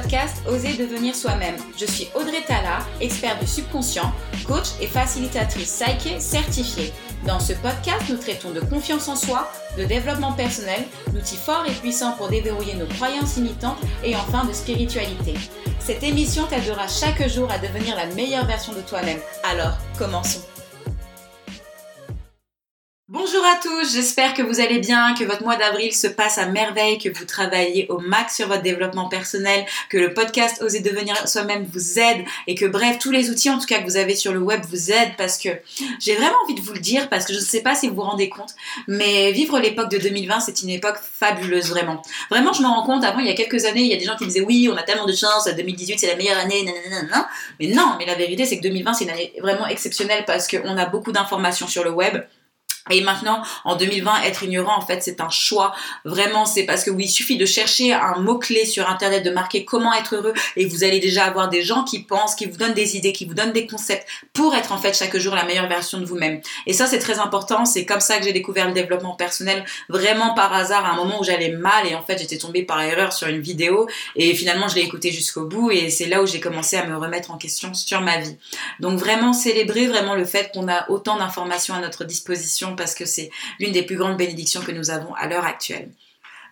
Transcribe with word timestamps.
podcast 0.00 0.42
Oser 0.46 0.74
devenir 0.74 1.14
soi-même. 1.14 1.56
Je 1.78 1.86
suis 1.86 2.08
Audrey 2.14 2.42
Tala, 2.46 2.80
experte 3.00 3.40
du 3.40 3.46
subconscient, 3.46 4.12
coach 4.46 4.68
et 4.80 4.86
facilitatrice 4.86 5.82
Psyche 5.82 6.18
certifiée. 6.18 6.92
Dans 7.26 7.40
ce 7.40 7.54
podcast, 7.54 8.02
nous 8.10 8.18
traitons 8.18 8.50
de 8.50 8.60
confiance 8.60 9.08
en 9.08 9.16
soi, 9.16 9.50
de 9.78 9.84
développement 9.84 10.32
personnel, 10.32 10.84
d'outils 11.12 11.36
forts 11.36 11.64
et 11.66 11.72
puissants 11.72 12.12
pour 12.12 12.28
déverrouiller 12.28 12.74
nos 12.74 12.86
croyances 12.86 13.36
limitantes 13.36 13.78
et 14.04 14.14
enfin 14.16 14.44
de 14.44 14.52
spiritualité. 14.52 15.34
Cette 15.78 16.02
émission 16.02 16.46
t'aidera 16.46 16.88
chaque 16.88 17.26
jour 17.28 17.50
à 17.50 17.58
devenir 17.58 17.96
la 17.96 18.06
meilleure 18.14 18.46
version 18.46 18.74
de 18.74 18.80
toi-même. 18.80 19.20
Alors, 19.44 19.78
commençons. 19.98 20.42
Bonjour 23.46 23.58
à 23.58 23.62
tous, 23.62 23.94
j'espère 23.94 24.34
que 24.34 24.42
vous 24.42 24.58
allez 24.58 24.80
bien, 24.80 25.14
que 25.14 25.22
votre 25.22 25.44
mois 25.44 25.54
d'avril 25.54 25.94
se 25.94 26.08
passe 26.08 26.36
à 26.38 26.46
merveille, 26.46 26.98
que 26.98 27.08
vous 27.16 27.24
travaillez 27.24 27.86
au 27.90 28.00
max 28.00 28.34
sur 28.34 28.48
votre 28.48 28.62
développement 28.62 29.08
personnel, 29.08 29.64
que 29.88 29.98
le 29.98 30.12
podcast 30.14 30.60
Oser 30.62 30.80
devenir 30.80 31.28
soi-même 31.28 31.64
vous 31.72 31.98
aide 32.00 32.24
et 32.48 32.56
que 32.56 32.64
bref, 32.64 32.98
tous 32.98 33.12
les 33.12 33.30
outils 33.30 33.48
en 33.48 33.58
tout 33.58 33.66
cas 33.66 33.78
que 33.78 33.84
vous 33.84 33.96
avez 33.96 34.16
sur 34.16 34.32
le 34.32 34.40
web 34.40 34.62
vous 34.68 34.90
aident 34.90 35.12
parce 35.16 35.38
que 35.38 35.50
j'ai 36.00 36.16
vraiment 36.16 36.34
envie 36.44 36.54
de 36.54 36.60
vous 36.60 36.72
le 36.72 36.80
dire 36.80 37.08
parce 37.08 37.24
que 37.24 37.34
je 37.34 37.38
ne 37.38 37.44
sais 37.44 37.60
pas 37.60 37.76
si 37.76 37.88
vous 37.88 37.94
vous 37.94 38.02
rendez 38.02 38.28
compte, 38.28 38.50
mais 38.88 39.30
vivre 39.30 39.60
l'époque 39.60 39.92
de 39.92 39.98
2020 39.98 40.40
c'est 40.40 40.62
une 40.62 40.70
époque 40.70 40.96
fabuleuse 41.00 41.68
vraiment. 41.68 42.02
Vraiment 42.30 42.52
je 42.52 42.62
me 42.62 42.66
rends 42.66 42.84
compte, 42.84 43.04
avant 43.04 43.20
il 43.20 43.26
y 43.26 43.30
a 43.30 43.34
quelques 43.34 43.64
années 43.64 43.82
il 43.82 43.92
y 43.92 43.94
a 43.94 43.98
des 43.98 44.06
gens 44.06 44.16
qui 44.16 44.24
me 44.24 44.28
disaient 44.28 44.44
oui 44.44 44.68
on 44.72 44.76
a 44.76 44.82
tellement 44.82 45.06
de 45.06 45.14
chance, 45.14 45.46
2018 45.46 46.00
c'est 46.00 46.08
la 46.08 46.16
meilleure 46.16 46.38
année, 46.38 46.64
nanana. 46.64 47.28
mais 47.60 47.68
non, 47.68 47.94
mais 47.96 48.06
la 48.06 48.16
vérité 48.16 48.44
c'est 48.44 48.56
que 48.56 48.62
2020 48.62 48.94
c'est 48.94 49.04
une 49.04 49.10
année 49.10 49.32
vraiment 49.40 49.68
exceptionnelle 49.68 50.24
parce 50.26 50.48
qu'on 50.48 50.76
a 50.76 50.86
beaucoup 50.86 51.12
d'informations 51.12 51.68
sur 51.68 51.84
le 51.84 51.92
web 51.92 52.16
et 52.90 53.00
maintenant, 53.00 53.42
en 53.64 53.76
2020, 53.76 54.22
être 54.22 54.42
ignorant, 54.42 54.76
en 54.76 54.80
fait, 54.80 55.02
c'est 55.02 55.20
un 55.20 55.30
choix. 55.30 55.74
Vraiment, 56.04 56.46
c'est 56.46 56.64
parce 56.64 56.84
que 56.84 56.90
oui, 56.90 57.04
il 57.04 57.10
suffit 57.10 57.36
de 57.36 57.46
chercher 57.46 57.92
un 57.92 58.18
mot-clé 58.18 58.64
sur 58.64 58.88
Internet, 58.88 59.24
de 59.24 59.30
marquer 59.30 59.64
comment 59.64 59.92
être 59.92 60.14
heureux, 60.14 60.34
et 60.56 60.66
vous 60.66 60.84
allez 60.84 61.00
déjà 61.00 61.24
avoir 61.24 61.48
des 61.48 61.62
gens 61.62 61.84
qui 61.84 62.02
pensent, 62.02 62.34
qui 62.34 62.46
vous 62.46 62.56
donnent 62.56 62.74
des 62.74 62.96
idées, 62.96 63.12
qui 63.12 63.24
vous 63.24 63.34
donnent 63.34 63.52
des 63.52 63.66
concepts 63.66 64.06
pour 64.32 64.54
être, 64.54 64.72
en 64.72 64.78
fait, 64.78 64.96
chaque 64.96 65.16
jour 65.16 65.34
la 65.34 65.44
meilleure 65.44 65.68
version 65.68 65.98
de 65.98 66.04
vous-même. 66.04 66.40
Et 66.66 66.72
ça, 66.72 66.86
c'est 66.86 66.98
très 66.98 67.18
important. 67.18 67.64
C'est 67.64 67.84
comme 67.84 68.00
ça 68.00 68.18
que 68.18 68.24
j'ai 68.24 68.32
découvert 68.32 68.68
le 68.68 68.72
développement 68.72 69.14
personnel, 69.14 69.64
vraiment 69.88 70.34
par 70.34 70.52
hasard, 70.52 70.84
à 70.84 70.90
un 70.90 70.96
moment 70.96 71.20
où 71.20 71.24
j'allais 71.24 71.50
mal, 71.50 71.86
et 71.86 71.94
en 71.94 72.02
fait, 72.02 72.18
j'étais 72.18 72.38
tombée 72.38 72.62
par 72.62 72.80
erreur 72.80 73.12
sur 73.12 73.28
une 73.28 73.40
vidéo, 73.40 73.88
et 74.14 74.34
finalement, 74.34 74.68
je 74.68 74.76
l'ai 74.76 74.82
écoutée 74.82 75.10
jusqu'au 75.10 75.44
bout, 75.44 75.70
et 75.70 75.90
c'est 75.90 76.06
là 76.06 76.22
où 76.22 76.26
j'ai 76.26 76.40
commencé 76.40 76.76
à 76.76 76.86
me 76.86 76.96
remettre 76.96 77.30
en 77.30 77.38
question 77.38 77.74
sur 77.74 78.00
ma 78.00 78.18
vie. 78.18 78.36
Donc, 78.80 78.98
vraiment, 78.98 79.32
célébrer 79.32 79.86
vraiment 79.86 80.14
le 80.14 80.24
fait 80.24 80.52
qu'on 80.52 80.68
a 80.68 80.88
autant 80.90 81.16
d'informations 81.16 81.74
à 81.74 81.80
notre 81.80 82.04
disposition 82.04 82.75
parce 82.76 82.94
que 82.94 83.04
c'est 83.04 83.30
l'une 83.58 83.72
des 83.72 83.82
plus 83.82 83.96
grandes 83.96 84.16
bénédictions 84.16 84.62
que 84.62 84.72
nous 84.72 84.90
avons 84.90 85.14
à 85.14 85.26
l'heure 85.26 85.44
actuelle. 85.44 85.90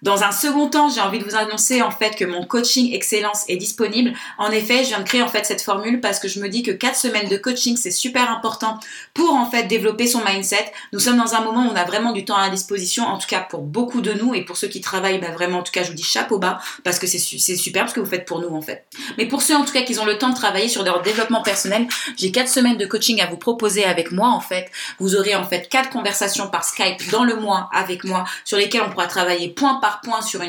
Dans 0.05 0.23
un 0.23 0.33
second 0.33 0.69
temps, 0.69 0.91
j'ai 0.91 1.01
envie 1.01 1.19
de 1.19 1.25
vous 1.25 1.35
annoncer 1.35 1.81
en 1.81 1.91
fait 1.91 2.15
que 2.15 2.27
mon 2.27 2.45
coaching 2.45 2.93
excellence 2.93 3.45
est 3.49 3.57
disponible. 3.57 4.13
En 4.37 4.51
effet, 4.51 4.85
je 4.85 4.89
viens 4.89 4.99
de 4.99 5.05
créer 5.05 5.23
en 5.23 5.29
fait 5.29 5.47
cette 5.47 5.63
formule 5.63 6.03
parce 6.03 6.19
que 6.19 6.29
je 6.29 6.41
me 6.41 6.51
dis 6.51 6.63
que 6.63 6.73
4 6.73 6.95
semaines 6.95 7.29
de 7.31 7.39
coaching 7.39 7.79
c'est 7.79 7.91
super 7.91 8.31
important 8.31 8.79
pour 9.15 9.33
en 9.33 9.51
fait 9.51 9.63
développer 9.63 10.07
son 10.07 10.23
mindset. 10.23 10.71
Nous 10.93 10.99
sommes 10.99 11.17
dans 11.17 11.35
un 11.35 11.41
moment 11.41 11.67
où 11.67 11.71
on 11.73 11.75
a 11.75 11.85
vraiment 11.85 12.13
du 12.13 12.27
temps 12.27 12.37
à 12.37 12.51
disposition, 12.51 13.07
en 13.07 13.17
tout 13.17 13.27
cas 13.27 13.41
pour 13.41 13.63
beaucoup 13.63 14.03
de 14.03 14.13
nous 14.13 14.35
et 14.35 14.43
pour 14.43 14.59
ceux 14.59 14.69
qui 14.69 14.83
travaillent, 14.83 15.21
bah 15.21 15.31
vraiment 15.33 15.61
en 15.61 15.63
tout 15.63 15.73
cas 15.73 15.83
je 15.83 15.89
vous 15.89 15.95
dis 15.95 16.03
chapeau 16.03 16.39
bas 16.39 16.59
parce 16.83 16.99
que 16.99 17.07
c'est 17.07 17.19
super 17.19 17.89
ce 17.89 17.95
que 17.95 18.01
vous 18.01 18.11
faites 18.11 18.27
pour 18.27 18.41
nous 18.41 18.55
en 18.55 18.61
fait. 18.61 18.85
Mais 19.17 19.25
pour 19.25 19.41
ceux 19.41 19.57
en 19.57 19.65
tout 19.65 19.73
cas 19.73 19.85
qui 19.85 19.99
ont 19.99 20.05
le 20.05 20.19
temps 20.19 20.29
de 20.29 20.37
travailler 20.37 20.69
sur 20.69 20.83
leur 20.83 21.01
développement 21.01 21.41
personnel, 21.41 21.89
j'ai 22.19 22.31
4 22.31 22.47
semaines 22.47 22.77
de 22.77 22.85
coaching 22.85 23.23
à 23.23 23.27
vous 23.27 23.39
proposer 23.39 23.87
avec 23.87 24.13
moi 24.13 24.29
en 24.29 24.41
fait. 24.41 24.71
Vous 24.99 25.17
aurez 25.17 25.35
en 25.35 25.45
fait 25.45 25.71
4 25.71 25.89
conversations 25.89 26.49
par 26.49 26.63
Skype 26.63 27.11
dans 27.11 27.25
le 27.25 27.37
mois 27.37 27.71
avec 27.73 28.05
moi 28.05 28.27
sur 28.45 28.59
lesquelles 28.59 28.83
on 28.87 28.91
pourra 28.91 29.07
travailler 29.07 29.49
point 29.49 29.77
par 29.77 29.94
point 30.01 30.23
sur 30.23 30.41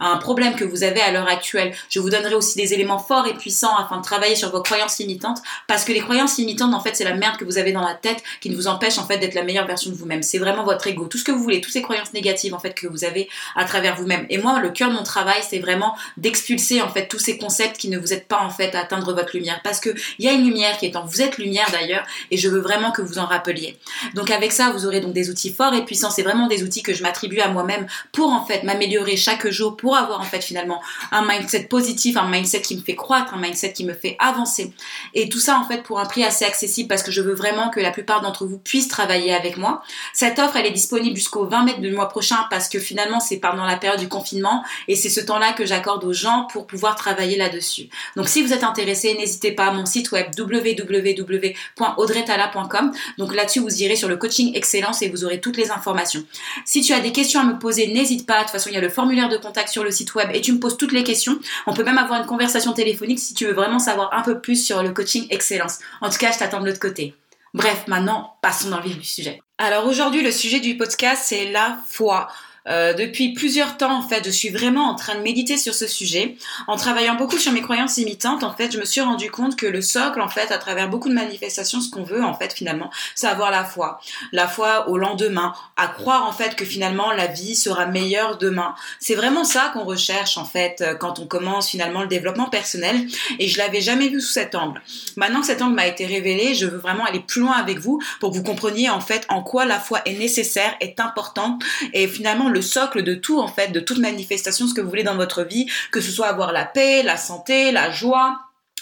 un 0.00 0.16
problème 0.18 0.54
que 0.54 0.64
vous 0.64 0.82
avez 0.82 1.00
à 1.00 1.10
l'heure 1.10 1.28
actuelle. 1.28 1.74
Je 1.88 2.00
vous 2.00 2.10
donnerai 2.10 2.34
aussi 2.34 2.56
des 2.56 2.74
éléments 2.74 2.98
forts 2.98 3.26
et 3.26 3.34
puissants 3.34 3.76
afin 3.76 3.98
de 3.98 4.02
travailler 4.02 4.36
sur 4.36 4.50
vos 4.50 4.62
croyances 4.62 4.98
limitantes 4.98 5.38
parce 5.66 5.84
que 5.84 5.92
les 5.92 6.00
croyances 6.00 6.36
limitantes 6.38 6.74
en 6.74 6.80
fait 6.80 6.94
c'est 6.94 7.04
la 7.04 7.14
merde 7.14 7.36
que 7.36 7.44
vous 7.44 7.58
avez 7.58 7.72
dans 7.72 7.84
la 7.86 7.94
tête 7.94 8.22
qui 8.40 8.50
ne 8.50 8.56
vous 8.56 8.66
empêche 8.66 8.98
en 8.98 9.06
fait 9.06 9.18
d'être 9.18 9.34
la 9.34 9.42
meilleure 9.42 9.66
version 9.66 9.90
de 9.90 9.96
vous-même. 9.96 10.22
C'est 10.22 10.38
vraiment 10.38 10.64
votre 10.64 10.86
ego, 10.86 11.06
tout 11.06 11.18
ce 11.18 11.24
que 11.24 11.32
vous 11.32 11.42
voulez, 11.42 11.60
toutes 11.60 11.72
ces 11.72 11.82
croyances 11.82 12.12
négatives 12.12 12.54
en 12.54 12.58
fait 12.58 12.74
que 12.74 12.86
vous 12.86 13.04
avez 13.04 13.28
à 13.56 13.64
travers 13.64 13.96
vous-même. 13.96 14.26
Et 14.30 14.38
moi 14.38 14.60
le 14.60 14.70
cœur 14.70 14.90
de 14.90 14.94
mon 14.94 15.02
travail 15.02 15.40
c'est 15.48 15.58
vraiment 15.58 15.96
d'expulser 16.16 16.82
en 16.82 16.88
fait 16.88 17.08
tous 17.08 17.18
ces 17.18 17.38
concepts 17.38 17.76
qui 17.76 17.88
ne 17.88 17.98
vous 17.98 18.12
aident 18.12 18.26
pas 18.26 18.40
en 18.40 18.50
fait 18.50 18.74
à 18.74 18.80
atteindre 18.80 19.12
votre 19.12 19.36
lumière 19.36 19.60
parce 19.62 19.80
que 19.80 19.90
il 20.18 20.24
y 20.24 20.28
a 20.28 20.32
une 20.32 20.44
lumière 20.44 20.78
qui 20.78 20.86
est 20.86 20.96
en 20.96 21.04
vous 21.04 21.22
êtes 21.22 21.38
lumière 21.38 21.68
d'ailleurs 21.70 22.04
et 22.30 22.36
je 22.36 22.48
veux 22.48 22.60
vraiment 22.60 22.92
que 22.92 23.02
vous 23.02 23.18
en 23.18 23.26
rappeliez. 23.26 23.78
Donc 24.14 24.30
avec 24.30 24.52
ça 24.52 24.70
vous 24.70 24.86
aurez 24.86 25.00
donc 25.00 25.12
des 25.12 25.30
outils 25.30 25.52
forts 25.52 25.74
et 25.74 25.84
puissants. 25.84 26.10
C'est 26.10 26.22
vraiment 26.22 26.46
des 26.46 26.62
outils 26.62 26.82
que 26.82 26.94
je 26.94 27.02
m'attribue 27.02 27.40
à 27.40 27.48
moi-même 27.48 27.86
pour 28.12 28.30
en 28.30 28.44
fait 28.44 28.62
m'améliorer 28.62 28.83
chaque 29.16 29.48
jour 29.48 29.76
pour 29.76 29.96
avoir 29.96 30.20
en 30.20 30.24
fait 30.24 30.42
finalement 30.42 30.80
un 31.10 31.26
mindset 31.26 31.64
positif, 31.64 32.16
un 32.16 32.28
mindset 32.28 32.60
qui 32.62 32.76
me 32.76 32.82
fait 32.82 32.94
croître, 32.94 33.34
un 33.34 33.38
mindset 33.38 33.72
qui 33.72 33.84
me 33.84 33.94
fait 33.94 34.14
avancer. 34.18 34.72
Et 35.14 35.28
tout 35.28 35.40
ça 35.40 35.58
en 35.58 35.64
fait 35.64 35.82
pour 35.82 35.98
un 36.00 36.06
prix 36.06 36.24
assez 36.24 36.44
accessible 36.44 36.88
parce 36.88 37.02
que 37.02 37.10
je 37.10 37.20
veux 37.20 37.34
vraiment 37.34 37.70
que 37.70 37.80
la 37.80 37.90
plupart 37.90 38.20
d'entre 38.20 38.46
vous 38.46 38.58
puissent 38.58 38.86
travailler 38.88 39.34
avec 39.34 39.56
moi. 39.56 39.82
Cette 40.12 40.38
offre 40.38 40.56
elle 40.56 40.66
est 40.66 40.72
disponible 40.72 41.16
jusqu'au 41.16 41.46
20 41.46 41.64
mai 41.64 41.74
du 41.78 41.90
mois 41.90 42.08
prochain 42.08 42.46
parce 42.50 42.68
que 42.68 42.78
finalement 42.78 43.18
c'est 43.20 43.38
pendant 43.38 43.64
la 43.64 43.76
période 43.76 44.00
du 44.00 44.08
confinement 44.08 44.64
et 44.88 44.96
c'est 44.96 45.10
ce 45.10 45.20
temps-là 45.20 45.52
que 45.52 45.66
j'accorde 45.66 46.04
aux 46.04 46.12
gens 46.12 46.48
pour 46.52 46.66
pouvoir 46.66 46.96
travailler 46.96 47.36
là-dessus. 47.36 47.88
Donc 48.16 48.28
si 48.28 48.42
vous 48.42 48.52
êtes 48.52 48.64
intéressé, 48.64 49.14
n'hésitez 49.14 49.52
pas 49.52 49.66
à 49.66 49.70
mon 49.72 49.86
site 49.86 50.10
web 50.12 50.26
www.audretala.com. 50.36 52.92
Donc 53.18 53.34
là-dessus 53.34 53.60
vous 53.60 53.82
irez 53.82 53.96
sur 53.96 54.08
le 54.08 54.16
coaching 54.16 54.54
excellence 54.54 55.02
et 55.02 55.08
vous 55.08 55.24
aurez 55.24 55.40
toutes 55.40 55.56
les 55.56 55.70
informations. 55.70 56.24
Si 56.64 56.82
tu 56.82 56.92
as 56.92 57.00
des 57.00 57.12
questions 57.12 57.40
à 57.40 57.44
me 57.44 57.58
poser, 57.58 57.88
n'hésite 57.88 58.26
pas. 58.26 58.38
De 58.38 58.42
toute 58.42 58.50
façon, 58.50 58.70
il 58.74 58.78
y 58.78 58.78
a 58.78 58.82
le 58.82 58.90
formulaire 58.90 59.28
de 59.28 59.36
contact 59.36 59.68
sur 59.68 59.84
le 59.84 59.92
site 59.92 60.16
web 60.16 60.30
et 60.34 60.40
tu 60.40 60.52
me 60.52 60.58
poses 60.58 60.76
toutes 60.76 60.90
les 60.90 61.04
questions. 61.04 61.38
On 61.68 61.74
peut 61.74 61.84
même 61.84 61.96
avoir 61.96 62.20
une 62.20 62.26
conversation 62.26 62.72
téléphonique 62.72 63.20
si 63.20 63.32
tu 63.32 63.46
veux 63.46 63.52
vraiment 63.52 63.78
savoir 63.78 64.12
un 64.12 64.22
peu 64.22 64.40
plus 64.40 64.56
sur 64.56 64.82
le 64.82 64.90
coaching 64.90 65.28
excellence. 65.30 65.78
En 66.00 66.10
tout 66.10 66.18
cas, 66.18 66.32
je 66.32 66.38
t'attends 66.38 66.60
de 66.60 66.66
l'autre 66.66 66.80
côté. 66.80 67.14
Bref, 67.54 67.84
maintenant, 67.86 68.34
passons 68.42 68.70
dans 68.70 68.78
le 68.78 68.82
vif 68.82 68.98
du 68.98 69.04
sujet. 69.04 69.40
Alors 69.58 69.86
aujourd'hui, 69.86 70.24
le 70.24 70.32
sujet 70.32 70.58
du 70.58 70.76
podcast, 70.76 71.22
c'est 71.26 71.52
la 71.52 71.78
foi. 71.86 72.28
Euh, 72.66 72.94
depuis 72.94 73.34
plusieurs 73.34 73.76
temps, 73.76 73.98
en 73.98 74.02
fait, 74.02 74.24
je 74.24 74.30
suis 74.30 74.48
vraiment 74.48 74.84
en 74.84 74.94
train 74.94 75.16
de 75.16 75.20
méditer 75.20 75.58
sur 75.58 75.74
ce 75.74 75.86
sujet. 75.86 76.36
En 76.66 76.76
travaillant 76.76 77.14
beaucoup 77.14 77.38
sur 77.38 77.52
mes 77.52 77.60
croyances 77.60 77.98
imitantes, 77.98 78.42
en 78.42 78.54
fait, 78.54 78.72
je 78.72 78.78
me 78.78 78.84
suis 78.84 79.02
rendu 79.02 79.30
compte 79.30 79.56
que 79.56 79.66
le 79.66 79.82
socle, 79.82 80.20
en 80.20 80.28
fait, 80.28 80.50
à 80.50 80.58
travers 80.58 80.88
beaucoup 80.88 81.08
de 81.08 81.14
manifestations, 81.14 81.80
ce 81.80 81.90
qu'on 81.90 82.04
veut, 82.04 82.24
en 82.24 82.34
fait, 82.34 82.52
finalement, 82.54 82.90
c'est 83.14 83.26
avoir 83.26 83.50
la 83.50 83.64
foi. 83.64 84.00
La 84.32 84.48
foi 84.48 84.88
au 84.88 84.96
lendemain, 84.96 85.52
à 85.76 85.88
croire, 85.88 86.26
en 86.26 86.32
fait, 86.32 86.56
que 86.56 86.64
finalement, 86.64 87.12
la 87.12 87.26
vie 87.26 87.54
sera 87.54 87.86
meilleure 87.86 88.38
demain. 88.38 88.74
C'est 88.98 89.14
vraiment 89.14 89.44
ça 89.44 89.70
qu'on 89.74 89.84
recherche, 89.84 90.38
en 90.38 90.44
fait, 90.44 90.80
euh, 90.80 90.94
quand 90.94 91.18
on 91.18 91.26
commence 91.26 91.68
finalement 91.68 92.00
le 92.00 92.08
développement 92.08 92.48
personnel. 92.48 93.06
Et 93.38 93.48
je 93.48 93.58
l'avais 93.58 93.82
jamais 93.82 94.08
vu 94.08 94.20
sous 94.20 94.32
cet 94.32 94.54
angle. 94.54 94.80
Maintenant 95.16 95.40
que 95.40 95.46
cet 95.46 95.60
angle 95.60 95.74
m'a 95.74 95.86
été 95.86 96.06
révélé, 96.06 96.54
je 96.54 96.66
veux 96.66 96.78
vraiment 96.78 97.04
aller 97.04 97.20
plus 97.20 97.42
loin 97.42 97.56
avec 97.56 97.78
vous 97.78 98.00
pour 98.20 98.30
que 98.30 98.36
vous 98.36 98.42
compreniez, 98.42 98.88
en 98.88 99.00
fait, 99.00 99.26
en 99.28 99.42
quoi 99.42 99.66
la 99.66 99.78
foi 99.78 100.00
est 100.06 100.14
nécessaire, 100.14 100.74
est 100.80 100.98
importante 100.98 101.62
et 101.92 102.08
finalement 102.08 102.48
le 102.54 102.62
socle 102.62 103.02
de 103.02 103.14
tout 103.14 103.40
en 103.40 103.48
fait, 103.48 103.72
de 103.72 103.80
toute 103.80 103.98
manifestation, 103.98 104.66
ce 104.66 104.72
que 104.72 104.80
vous 104.80 104.88
voulez 104.88 105.02
dans 105.02 105.16
votre 105.16 105.42
vie, 105.42 105.66
que 105.90 106.00
ce 106.00 106.10
soit 106.10 106.28
avoir 106.28 106.52
la 106.52 106.64
paix, 106.64 107.02
la 107.02 107.16
santé, 107.16 107.72
la 107.72 107.90
joie, 107.90 108.38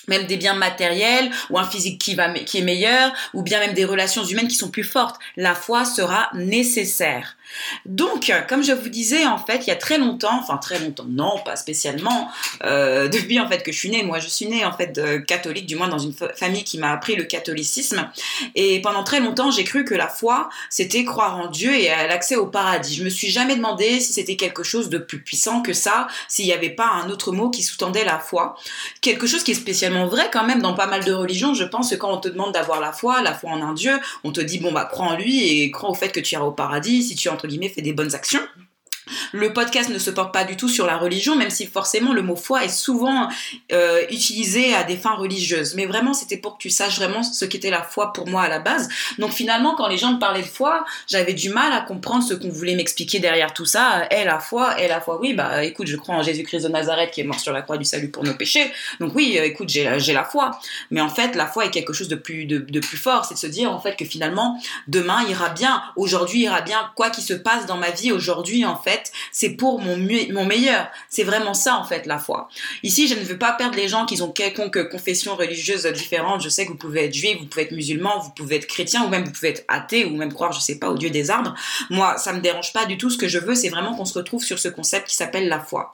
même 0.09 0.27
des 0.27 0.37
biens 0.37 0.55
matériels 0.55 1.31
ou 1.51 1.59
un 1.59 1.65
physique 1.65 2.01
qui 2.01 2.15
va 2.15 2.29
qui 2.31 2.59
est 2.59 2.63
meilleur 2.63 3.13
ou 3.35 3.43
bien 3.43 3.61
même 3.61 3.75
des 3.75 3.85
relations 3.85 4.25
humaines 4.25 4.49
qui 4.49 4.57
sont 4.57 4.71
plus 4.71 4.85
fortes. 4.85 5.19
La 5.37 5.55
foi 5.55 5.85
sera 5.85 6.31
nécessaire. 6.35 7.37
Donc, 7.87 8.33
comme 8.49 8.63
je 8.63 8.73
vous 8.73 8.89
disais, 8.89 9.27
en 9.27 9.39
fait, 9.39 9.67
il 9.67 9.69
y 9.69 9.73
a 9.73 9.77
très 9.77 9.99
longtemps, 9.99 10.39
enfin 10.39 10.57
très 10.57 10.79
longtemps, 10.79 11.07
non, 11.09 11.39
pas 11.45 11.57
spécialement, 11.57 12.29
euh, 12.65 13.09
depuis 13.23 13.41
en 13.41 13.49
fait 13.49 13.63
que 13.63 13.73
je 13.73 13.79
suis 13.79 13.91
née, 13.91 14.03
moi 14.03 14.19
je 14.19 14.29
suis 14.29 14.47
née 14.47 14.65
en 14.65 14.73
fait 14.73 15.01
catholique, 15.27 15.67
du 15.67 15.77
moins 15.77 15.89
dans 15.89 15.99
une 15.99 16.15
famille 16.35 16.65
qui 16.65 16.79
m'a 16.79 16.93
appris 16.93 17.17
le 17.17 17.25
catholicisme, 17.25 18.09
et 18.55 18.81
pendant 18.81 19.05
très 19.05 19.21
longtemps 19.21 19.51
j'ai 19.51 19.65
cru 19.65 19.85
que 19.85 19.95
la 19.95 20.09
foi 20.09 20.49
c'était 20.71 21.05
croire 21.05 21.39
en 21.39 21.49
Dieu 21.49 21.75
et 21.75 21.91
à 21.91 22.07
l'accès 22.07 22.37
au 22.37 22.47
paradis. 22.47 22.95
Je 22.95 23.05
me 23.05 23.11
suis 23.11 23.31
jamais 23.31 23.57
demandé 23.57 24.01
si 24.01 24.13
c'était 24.13 24.37
quelque 24.37 24.63
chose 24.63 24.89
de 24.89 24.99
plus 24.99 25.21
puissant 25.21 25.63
que 25.63 25.73
ça, 25.73 26.07
s'il 26.29 26.47
n'y 26.47 26.53
avait 26.53 26.71
pas 26.71 26.87
un 26.87 27.11
autre 27.11 27.33
mot 27.33 27.51
qui 27.51 27.63
sous-tendait 27.63 28.05
la 28.05 28.19
foi, 28.19 28.57
quelque 29.01 29.27
chose 29.27 29.43
qui 29.43 29.53
est 29.53 29.55
spécialement 29.55 30.07
vrai 30.07 30.31
quand 30.33 30.45
même 30.45 30.63
dans 30.63 30.75
pas 30.75 30.87
mal 30.87 31.05
de 31.05 31.13
religions. 31.13 31.55
Je 31.55 31.65
pense 31.65 31.91
que 31.91 31.97
quand 31.97 32.13
on 32.13 32.19
te 32.19 32.29
demande 32.29 32.53
d'avoir 32.53 32.81
la 32.81 32.93
foi, 32.93 33.23
la 33.23 33.35
foi 33.35 33.51
en 33.51 33.63
un 33.63 33.75
Dieu, 33.75 33.99
on 34.25 34.33
te 34.33 34.41
dit 34.41 34.59
bon 34.59 34.73
bah 34.73 34.89
crois 34.91 35.07
en 35.07 35.17
lui 35.17 35.47
et 35.49 35.71
crois 35.71 35.91
au 35.91 35.95
fait 35.95 36.11
que 36.11 36.21
tu 36.21 36.35
iras 36.35 36.45
au 36.45 36.53
paradis 36.53 37.03
si 37.03 37.15
tu 37.15 37.29
entre 37.43 37.49
guillemets 37.49 37.69
fais 37.69 37.83
des 37.83 37.93
bonnes 37.93 38.15
actions. 38.15 38.41
Le 39.33 39.53
podcast 39.53 39.91
ne 39.91 39.99
se 39.99 40.11
porte 40.11 40.33
pas 40.33 40.45
du 40.45 40.57
tout 40.57 40.69
sur 40.69 40.87
la 40.87 40.97
religion, 40.97 41.37
même 41.37 41.51
si 41.51 41.67
forcément 41.67 42.13
le 42.13 42.23
mot 42.23 42.37
foi 42.37 42.65
est 42.65 42.69
souvent 42.69 43.29
euh, 43.73 44.03
utilisé 44.11 44.75
à 44.75 44.85
des 44.85 44.97
fins 44.97 45.15
religieuses. 45.15 45.75
Mais 45.75 45.87
vraiment, 45.87 46.13
c'était 46.13 46.37
pour 46.37 46.57
que 46.57 46.63
tu 46.63 46.71
saches 46.71 46.97
vraiment 46.97 47.23
ce 47.23 47.45
qu'était 47.45 47.71
la 47.71 47.83
foi 47.83 48.13
pour 48.13 48.29
moi 48.29 48.43
à 48.43 48.49
la 48.49 48.59
base. 48.59 48.89
Donc 49.19 49.33
finalement, 49.33 49.75
quand 49.75 49.89
les 49.89 49.99
gens 49.99 50.13
me 50.13 50.19
parlaient 50.19 50.43
de 50.43 50.47
foi, 50.47 50.85
j'avais 51.09 51.33
du 51.33 51.49
mal 51.49 51.73
à 51.73 51.81
comprendre 51.81 52.23
ce 52.23 52.35
qu'on 52.35 52.51
voulait 52.51 52.75
m'expliquer 52.75 53.19
derrière 53.19 53.55
tout 53.55 53.65
ça. 53.65 54.07
Et 54.11 54.25
la 54.25 54.39
foi, 54.39 54.81
et 54.81 54.89
la 54.89 55.01
foi, 55.01 55.19
oui, 55.21 55.35
bah 55.35 55.65
écoute, 55.65 55.87
je 55.87 55.97
crois 55.97 56.15
en 56.15 56.23
Jésus-Christ 56.23 56.65
de 56.65 56.69
Nazareth 56.69 57.11
qui 57.11 57.21
est 57.21 57.25
mort 57.25 57.41
sur 57.41 57.53
la 57.53 57.63
croix 57.63 57.79
du 57.79 57.85
salut 57.85 58.11
pour 58.11 58.25
nos 58.25 58.35
péchés. 58.35 58.71
Donc 59.01 59.15
oui, 59.15 59.37
euh, 59.39 59.45
écoute, 59.45 59.69
j'ai 59.69 60.13
la 60.13 60.25
foi. 60.25 60.59
Mais 60.91 61.01
en 61.01 61.09
fait, 61.09 61.35
la 61.35 61.47
foi 61.47 61.67
est 61.67 61.71
quelque 61.71 61.93
chose 61.93 62.09
de 62.09 62.17
plus, 62.17 62.45
de, 62.45 62.59
de 62.59 62.81
plus 62.81 62.99
fort. 62.99 63.25
C'est 63.25 63.35
de 63.35 63.39
se 63.39 63.47
dire 63.47 63.73
en 63.73 63.81
fait 63.81 63.97
que 63.97 64.05
finalement, 64.05 64.61
demain 64.89 65.25
ira 65.29 65.49
bien, 65.49 65.83
aujourd'hui 65.97 66.43
ira 66.43 66.61
bien, 66.61 66.91
quoi 66.97 67.11
qu'il 67.11 67.25
se 67.25 67.35
passe 67.35 67.67
dans 67.67 67.77
ma 67.77 67.91
vie, 67.91 68.13
aujourd'hui 68.13 68.65
en 68.65 68.77
fait, 68.77 69.13
c'est 69.31 69.51
pour 69.51 69.81
mon, 69.81 69.97
mon 69.97 70.45
meilleur. 70.45 70.89
C'est 71.09 71.25
vraiment 71.25 71.55
ça, 71.55 71.77
en 71.77 71.85
fait, 71.85 72.07
la 72.07 72.19
foi. 72.19 72.49
Ici, 72.83 73.09
je 73.09 73.15
ne 73.15 73.21
veux 73.21 73.39
pas 73.39 73.53
perdre 73.53 73.77
les 73.77 73.89
gens 73.89 74.07
qui 74.07 74.21
ont 74.23 74.31
quelconque 74.31 74.89
confession 74.89 75.37
religieuse 75.37 75.87
différente. 75.87 76.43
Je 76.43 76.49
sais 76.49 76.65
que 76.65 76.71
vous 76.71 76.79
pouvez 76.79 77.05
être 77.05 77.15
juif, 77.15 77.39
vous 77.39 77.47
pouvez 77.47 77.65
être 77.65 77.73
musulman, 77.73 78.19
vous 78.21 78.31
pouvez 78.31 78.57
être 78.57 78.67
chrétien, 78.67 79.05
ou 79.05 79.09
même 79.09 79.25
vous 79.25 79.33
pouvez 79.33 79.51
être 79.51 79.65
athée, 79.69 80.05
ou 80.05 80.17
même 80.17 80.33
croire, 80.33 80.53
je 80.53 80.61
sais 80.61 80.79
pas, 80.79 80.89
au 80.89 80.97
Dieu 80.97 81.11
des 81.11 81.31
arbres. 81.31 81.55
Moi, 81.91 82.17
ça 82.19 82.33
me 82.33 82.41
dérange 82.41 82.73
pas 82.73 82.87
du 82.87 82.99
tout. 82.99 83.11
Ce 83.11 83.19
que 83.19 83.29
je 83.29 83.39
veux, 83.39 83.55
c'est 83.55 83.69
vraiment 83.69 83.95
qu'on 83.95 84.05
se 84.05 84.19
retrouve 84.19 84.43
sur 84.43 84.59
ce 84.59 84.69
concept 84.69 85.09
qui 85.09 85.15
s'appelle 85.15 85.49
la 85.49 85.61
foi. 85.61 85.93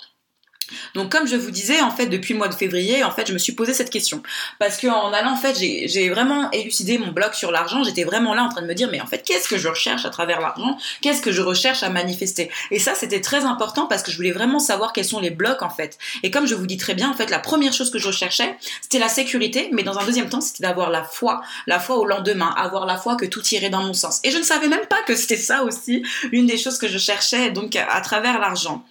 Donc 0.95 1.11
comme 1.11 1.27
je 1.27 1.37
vous 1.37 1.51
disais, 1.51 1.81
en 1.81 1.91
fait, 1.91 2.07
depuis 2.07 2.35
le 2.35 2.39
mois 2.39 2.49
de 2.49 2.55
février, 2.55 3.05
en 3.05 3.11
fait, 3.11 3.27
je 3.27 3.33
me 3.33 3.39
suis 3.39 3.53
posé 3.53 3.75
cette 3.75 3.91
question. 3.91 4.23
Parce 4.59 4.81
qu'en 4.81 5.13
allant, 5.13 5.33
en 5.33 5.37
fait, 5.37 5.57
j'ai 5.59 6.09
vraiment 6.09 6.51
élucidé 6.51 6.99
mon 6.99 7.13
blog 7.13 7.33
sur 7.33 7.51
l'argent. 7.51 7.83
J'étais 7.85 8.05
vraiment 8.05 8.35
là 8.35 8.45
en 8.45 8.49
train 8.49 8.63
de 8.63 8.67
me 8.67 8.75
dire, 8.75 8.89
mais 8.91 9.01
en 9.01 9.07
fait, 9.07 9.23
qu'est-ce 9.25 9.49
que 9.49 9.59
je 9.59 9.69
recherche 9.69 10.05
à 10.05 10.11
travers 10.11 10.41
l'argent? 10.41 10.79
Qu'est-ce 11.01 11.23
que 11.23 11.33
je 11.33 11.43
recherche 11.43 11.83
à 11.83 11.91
manifester? 11.91 12.51
Et 12.71 12.79
ça, 12.79 12.95
c'était 12.95 13.21
très 13.21 13.45
important 13.45 13.87
parce 13.87 14.03
que 14.03 14.11
je 14.11 14.17
voulais 14.17 14.33
vraiment 14.33 14.59
savoir 14.59 14.93
quels 14.93 15.05
sont 15.05 15.21
les 15.21 15.31
blocs, 15.31 15.63
en 15.63 15.71
fait. 15.71 15.99
Et 16.23 16.31
comme 16.31 16.47
je 16.47 16.55
vous 16.55 16.67
dis 16.67 16.77
très 16.77 16.95
bien, 16.95 17.11
en 17.11 17.15
fait, 17.15 17.31
la 17.31 17.39
première 17.39 17.73
chose 17.73 17.91
que 17.91 17.99
je 17.99 18.07
recherchais, 18.07 18.57
c'était 18.83 18.99
la 18.99 19.09
sécurité, 19.09 19.71
mais 19.73 19.83
dans 19.83 19.99
un 19.99 20.05
deuxième 20.05 20.29
temps, 20.29 20.41
c'était 20.41 20.63
d'avoir 20.63 20.91
la 20.91 21.05
foi, 21.05 21.43
la 21.67 21.81
foi 21.81 21.97
au 21.97 22.05
lendemain, 22.05 22.55
avoir 22.57 22.87
la 22.87 22.97
foi 22.97 23.17
que 23.17 23.27
tout 23.27 23.43
irait 23.53 23.71
dans 23.71 23.83
mon 23.83 23.95
sens. 23.95 24.21
Et 24.25 24.31
je 24.31 24.39
ne 24.39 24.43
savais 24.43 24.69
même 24.69 24.87
pas 24.87 25.03
que 25.07 25.15
c'était 25.15 25.37
ça 25.37 25.65
aussi, 25.65 26.03
l'une 26.33 26.47
des 26.47 26.59
choses 26.59 26.79
que 26.79 26.89
je 26.89 26.99
cherchais, 26.99 27.51
donc, 27.51 27.77
à 27.77 28.01
travers 28.01 28.39
l'argent. 28.39 28.85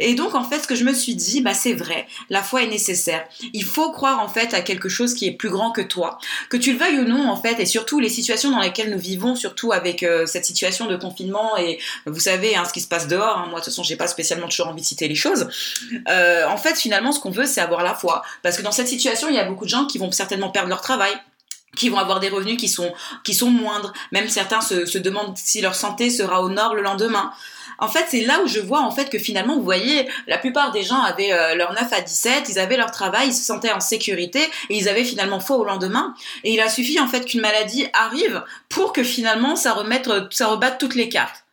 Et 0.00 0.14
donc, 0.14 0.34
en 0.34 0.44
fait, 0.44 0.60
ce 0.60 0.66
que 0.66 0.74
je 0.74 0.84
me 0.84 0.92
suis 0.92 1.13
dit, 1.14 1.40
bah 1.40 1.54
c'est 1.54 1.72
vrai, 1.72 2.06
la 2.30 2.42
foi 2.42 2.62
est 2.62 2.66
nécessaire. 2.66 3.24
Il 3.52 3.64
faut 3.64 3.90
croire 3.92 4.20
en 4.20 4.28
fait 4.28 4.54
à 4.54 4.60
quelque 4.60 4.88
chose 4.88 5.14
qui 5.14 5.26
est 5.26 5.32
plus 5.32 5.50
grand 5.50 5.72
que 5.72 5.80
toi, 5.80 6.18
que 6.50 6.56
tu 6.56 6.72
le 6.72 6.78
veuilles 6.78 6.98
ou 6.98 7.04
non 7.04 7.28
en 7.28 7.36
fait, 7.36 7.60
et 7.60 7.66
surtout 7.66 8.00
les 8.00 8.08
situations 8.08 8.50
dans 8.50 8.60
lesquelles 8.60 8.90
nous 8.90 8.98
vivons, 8.98 9.36
surtout 9.36 9.72
avec 9.72 10.02
euh, 10.02 10.26
cette 10.26 10.44
situation 10.44 10.86
de 10.86 10.96
confinement 10.96 11.56
et 11.56 11.78
vous 12.06 12.20
savez 12.20 12.56
hein, 12.56 12.64
ce 12.66 12.72
qui 12.72 12.80
se 12.80 12.88
passe 12.88 13.08
dehors. 13.08 13.38
Hein. 13.38 13.46
moi 13.50 13.60
de 13.60 13.64
toute 13.64 13.72
façon 13.72 13.82
j'ai 13.82 13.96
pas 13.96 14.08
spécialement 14.08 14.48
toujours 14.48 14.68
envie 14.68 14.82
de 14.82 14.86
citer 14.86 15.08
les 15.08 15.14
choses. 15.14 15.48
Euh, 16.08 16.46
en 16.46 16.56
fait 16.56 16.76
finalement 16.76 17.12
ce 17.12 17.20
qu'on 17.20 17.30
veut 17.30 17.46
c'est 17.46 17.60
avoir 17.60 17.82
la 17.82 17.94
foi, 17.94 18.22
parce 18.42 18.56
que 18.56 18.62
dans 18.62 18.72
cette 18.72 18.88
situation 18.88 19.28
il 19.28 19.34
y 19.34 19.38
a 19.38 19.44
beaucoup 19.44 19.64
de 19.64 19.70
gens 19.70 19.86
qui 19.86 19.98
vont 19.98 20.10
certainement 20.12 20.50
perdre 20.50 20.68
leur 20.68 20.80
travail 20.80 21.12
qui 21.76 21.88
vont 21.88 21.98
avoir 21.98 22.20
des 22.20 22.28
revenus 22.28 22.56
qui 22.56 22.68
sont 22.68 22.92
qui 23.24 23.34
sont 23.34 23.50
moindres. 23.50 23.92
Même 24.12 24.28
certains 24.28 24.60
se 24.60 24.98
demandent 24.98 25.36
si 25.36 25.60
leur 25.60 25.74
santé 25.74 26.08
sera 26.08 26.40
au 26.42 26.48
nord 26.48 26.74
le 26.74 26.82
lendemain. 26.82 27.32
En 27.78 27.88
fait, 27.88 28.06
c'est 28.08 28.22
là 28.22 28.40
où 28.42 28.46
je 28.46 28.60
vois 28.60 28.80
en 28.80 28.90
fait 28.90 29.10
que 29.10 29.18
finalement, 29.18 29.56
vous 29.56 29.64
voyez, 29.64 30.08
la 30.26 30.38
plupart 30.38 30.72
des 30.72 30.82
gens 30.82 31.00
avaient 31.00 31.32
euh, 31.32 31.54
leur 31.54 31.72
9 31.72 31.92
à 31.92 32.00
17, 32.00 32.48
ils 32.48 32.58
avaient 32.58 32.76
leur 32.76 32.90
travail, 32.90 33.28
ils 33.28 33.34
se 33.34 33.44
sentaient 33.44 33.72
en 33.72 33.80
sécurité 33.80 34.40
et 34.70 34.76
ils 34.76 34.88
avaient 34.88 35.04
finalement 35.04 35.40
foi 35.40 35.56
au 35.56 35.64
lendemain. 35.64 36.14
Et 36.44 36.54
il 36.54 36.60
a 36.60 36.68
suffi 36.68 37.00
en 37.00 37.08
fait 37.08 37.24
qu'une 37.24 37.40
maladie 37.40 37.86
arrive 37.92 38.42
pour 38.68 38.92
que 38.92 39.02
finalement 39.02 39.56
ça 39.56 39.72
remette, 39.72 40.08
ça 40.30 40.48
rebatte 40.48 40.78
toutes 40.78 40.94
les 40.94 41.08
cartes. 41.08 41.43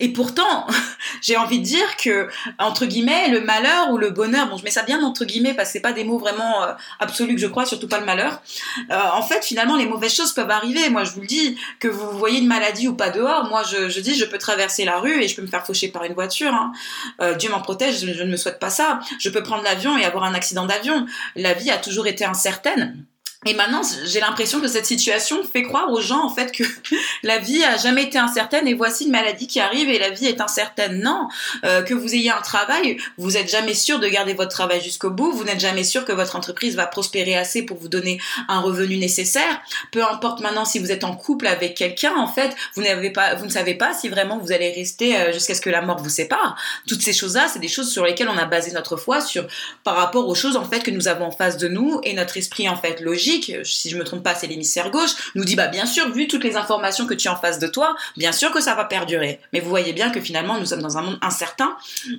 Et 0.00 0.08
pourtant, 0.08 0.66
j'ai 1.22 1.36
envie 1.36 1.58
de 1.58 1.64
dire 1.64 1.96
que, 1.96 2.28
entre 2.58 2.86
guillemets, 2.86 3.28
le 3.28 3.42
malheur 3.42 3.90
ou 3.90 3.98
le 3.98 4.10
bonheur, 4.10 4.48
bon, 4.48 4.56
je 4.56 4.64
mets 4.64 4.70
ça 4.70 4.82
bien 4.82 5.02
entre 5.04 5.24
guillemets 5.24 5.54
parce 5.54 5.68
que 5.68 5.72
c'est 5.74 5.80
pas 5.80 5.92
des 5.92 6.04
mots 6.04 6.18
vraiment 6.18 6.64
euh, 6.64 6.72
absolus 6.98 7.34
que 7.34 7.40
je 7.40 7.46
crois, 7.46 7.66
surtout 7.66 7.86
pas 7.86 8.00
le 8.00 8.06
malheur. 8.06 8.42
Euh, 8.90 8.98
en 9.12 9.22
fait, 9.22 9.44
finalement, 9.44 9.76
les 9.76 9.86
mauvaises 9.86 10.14
choses 10.14 10.32
peuvent 10.32 10.50
arriver. 10.50 10.88
Moi, 10.88 11.04
je 11.04 11.12
vous 11.12 11.20
le 11.20 11.26
dis, 11.26 11.56
que 11.78 11.88
vous 11.88 12.18
voyez 12.18 12.40
une 12.40 12.46
maladie 12.46 12.88
ou 12.88 12.94
pas 12.94 13.10
dehors, 13.10 13.44
moi, 13.44 13.62
je, 13.62 14.00
dis, 14.00 14.14
je 14.14 14.24
peux 14.24 14.38
traverser 14.38 14.84
la 14.84 14.98
rue 14.98 15.22
et 15.22 15.28
je 15.28 15.36
peux 15.36 15.42
me 15.42 15.46
faire 15.46 15.66
faucher 15.66 15.88
par 15.88 16.04
une 16.04 16.14
voiture. 16.14 16.52
Hein. 16.52 16.72
Euh, 17.20 17.34
Dieu 17.34 17.50
m'en 17.50 17.60
protège, 17.60 18.00
je, 18.00 18.12
je 18.12 18.22
ne 18.22 18.30
me 18.30 18.36
souhaite 18.36 18.58
pas 18.58 18.70
ça. 18.70 19.00
Je 19.18 19.28
peux 19.28 19.42
prendre 19.42 19.62
l'avion 19.62 19.98
et 19.98 20.04
avoir 20.04 20.24
un 20.24 20.34
accident 20.34 20.64
d'avion. 20.64 21.06
La 21.36 21.52
vie 21.52 21.70
a 21.70 21.76
toujours 21.76 22.06
été 22.06 22.24
incertaine. 22.24 23.04
Et 23.46 23.54
maintenant, 23.54 23.80
j'ai 24.04 24.20
l'impression 24.20 24.60
que 24.60 24.68
cette 24.68 24.84
situation 24.84 25.42
fait 25.50 25.62
croire 25.62 25.90
aux 25.90 26.02
gens 26.02 26.22
en 26.22 26.28
fait 26.28 26.52
que 26.52 26.62
la 27.22 27.38
vie 27.38 27.64
a 27.64 27.78
jamais 27.78 28.02
été 28.02 28.18
incertaine 28.18 28.68
et 28.68 28.74
voici 28.74 29.04
une 29.04 29.12
maladie 29.12 29.46
qui 29.46 29.60
arrive 29.60 29.88
et 29.88 29.98
la 29.98 30.10
vie 30.10 30.26
est 30.26 30.42
incertaine. 30.42 31.00
Non, 31.00 31.26
euh, 31.64 31.80
que 31.80 31.94
vous 31.94 32.14
ayez 32.14 32.30
un 32.30 32.42
travail, 32.42 32.98
vous 33.16 33.38
êtes 33.38 33.50
jamais 33.50 33.72
sûr 33.72 33.98
de 33.98 34.06
garder 34.08 34.34
votre 34.34 34.50
travail 34.50 34.82
jusqu'au 34.82 35.08
bout. 35.08 35.32
Vous 35.32 35.44
n'êtes 35.44 35.58
jamais 35.58 35.84
sûr 35.84 36.04
que 36.04 36.12
votre 36.12 36.36
entreprise 36.36 36.76
va 36.76 36.86
prospérer 36.86 37.34
assez 37.34 37.62
pour 37.62 37.78
vous 37.78 37.88
donner 37.88 38.20
un 38.48 38.60
revenu 38.60 38.98
nécessaire. 38.98 39.62
Peu 39.90 40.04
importe 40.04 40.40
maintenant 40.40 40.66
si 40.66 40.78
vous 40.78 40.92
êtes 40.92 41.04
en 41.04 41.16
couple 41.16 41.46
avec 41.46 41.74
quelqu'un, 41.74 42.14
en 42.16 42.26
fait, 42.28 42.54
vous 42.74 42.82
n'avez 42.82 43.08
pas, 43.08 43.36
vous 43.36 43.46
ne 43.46 43.50
savez 43.50 43.74
pas 43.74 43.94
si 43.94 44.10
vraiment 44.10 44.36
vous 44.36 44.52
allez 44.52 44.70
rester 44.70 45.16
euh, 45.16 45.32
jusqu'à 45.32 45.54
ce 45.54 45.62
que 45.62 45.70
la 45.70 45.80
mort 45.80 46.02
vous 46.02 46.10
sépare. 46.10 46.58
Toutes 46.86 47.00
ces 47.00 47.14
choses-là, 47.14 47.48
c'est 47.50 47.58
des 47.58 47.68
choses 47.68 47.90
sur 47.90 48.04
lesquelles 48.04 48.28
on 48.28 48.36
a 48.36 48.44
basé 48.44 48.70
notre 48.72 48.98
foi 48.98 49.22
sur 49.22 49.46
par 49.82 49.96
rapport 49.96 50.28
aux 50.28 50.34
choses 50.34 50.58
en 50.58 50.64
fait 50.66 50.80
que 50.80 50.90
nous 50.90 51.08
avons 51.08 51.24
en 51.24 51.30
face 51.30 51.56
de 51.56 51.68
nous 51.68 52.02
et 52.04 52.12
notre 52.12 52.36
esprit 52.36 52.68
en 52.68 52.76
fait 52.76 53.00
logique 53.00 53.29
si 53.64 53.90
je 53.90 53.96
me 53.96 54.04
trompe 54.04 54.22
pas, 54.22 54.34
c'est 54.34 54.46
l'hémisphère 54.46 54.90
gauche, 54.90 55.10
nous 55.34 55.44
dit 55.44 55.56
bah 55.56 55.68
bien 55.68 55.86
sûr, 55.86 56.10
vu 56.10 56.26
toutes 56.26 56.44
les 56.44 56.56
informations 56.56 57.06
que 57.06 57.14
tu 57.14 57.28
as 57.28 57.32
en 57.32 57.36
face 57.36 57.58
de 57.58 57.66
toi, 57.66 57.96
bien 58.16 58.32
sûr 58.32 58.50
que 58.50 58.60
ça 58.60 58.74
va 58.74 58.84
perdurer. 58.84 59.40
Mais 59.52 59.60
vous 59.60 59.70
voyez 59.70 59.92
bien 59.92 60.10
que 60.10 60.20
finalement 60.20 60.58
nous 60.58 60.66
sommes 60.66 60.82
dans 60.82 60.98
un 60.98 61.02
monde 61.02 61.18
incertain 61.22 61.76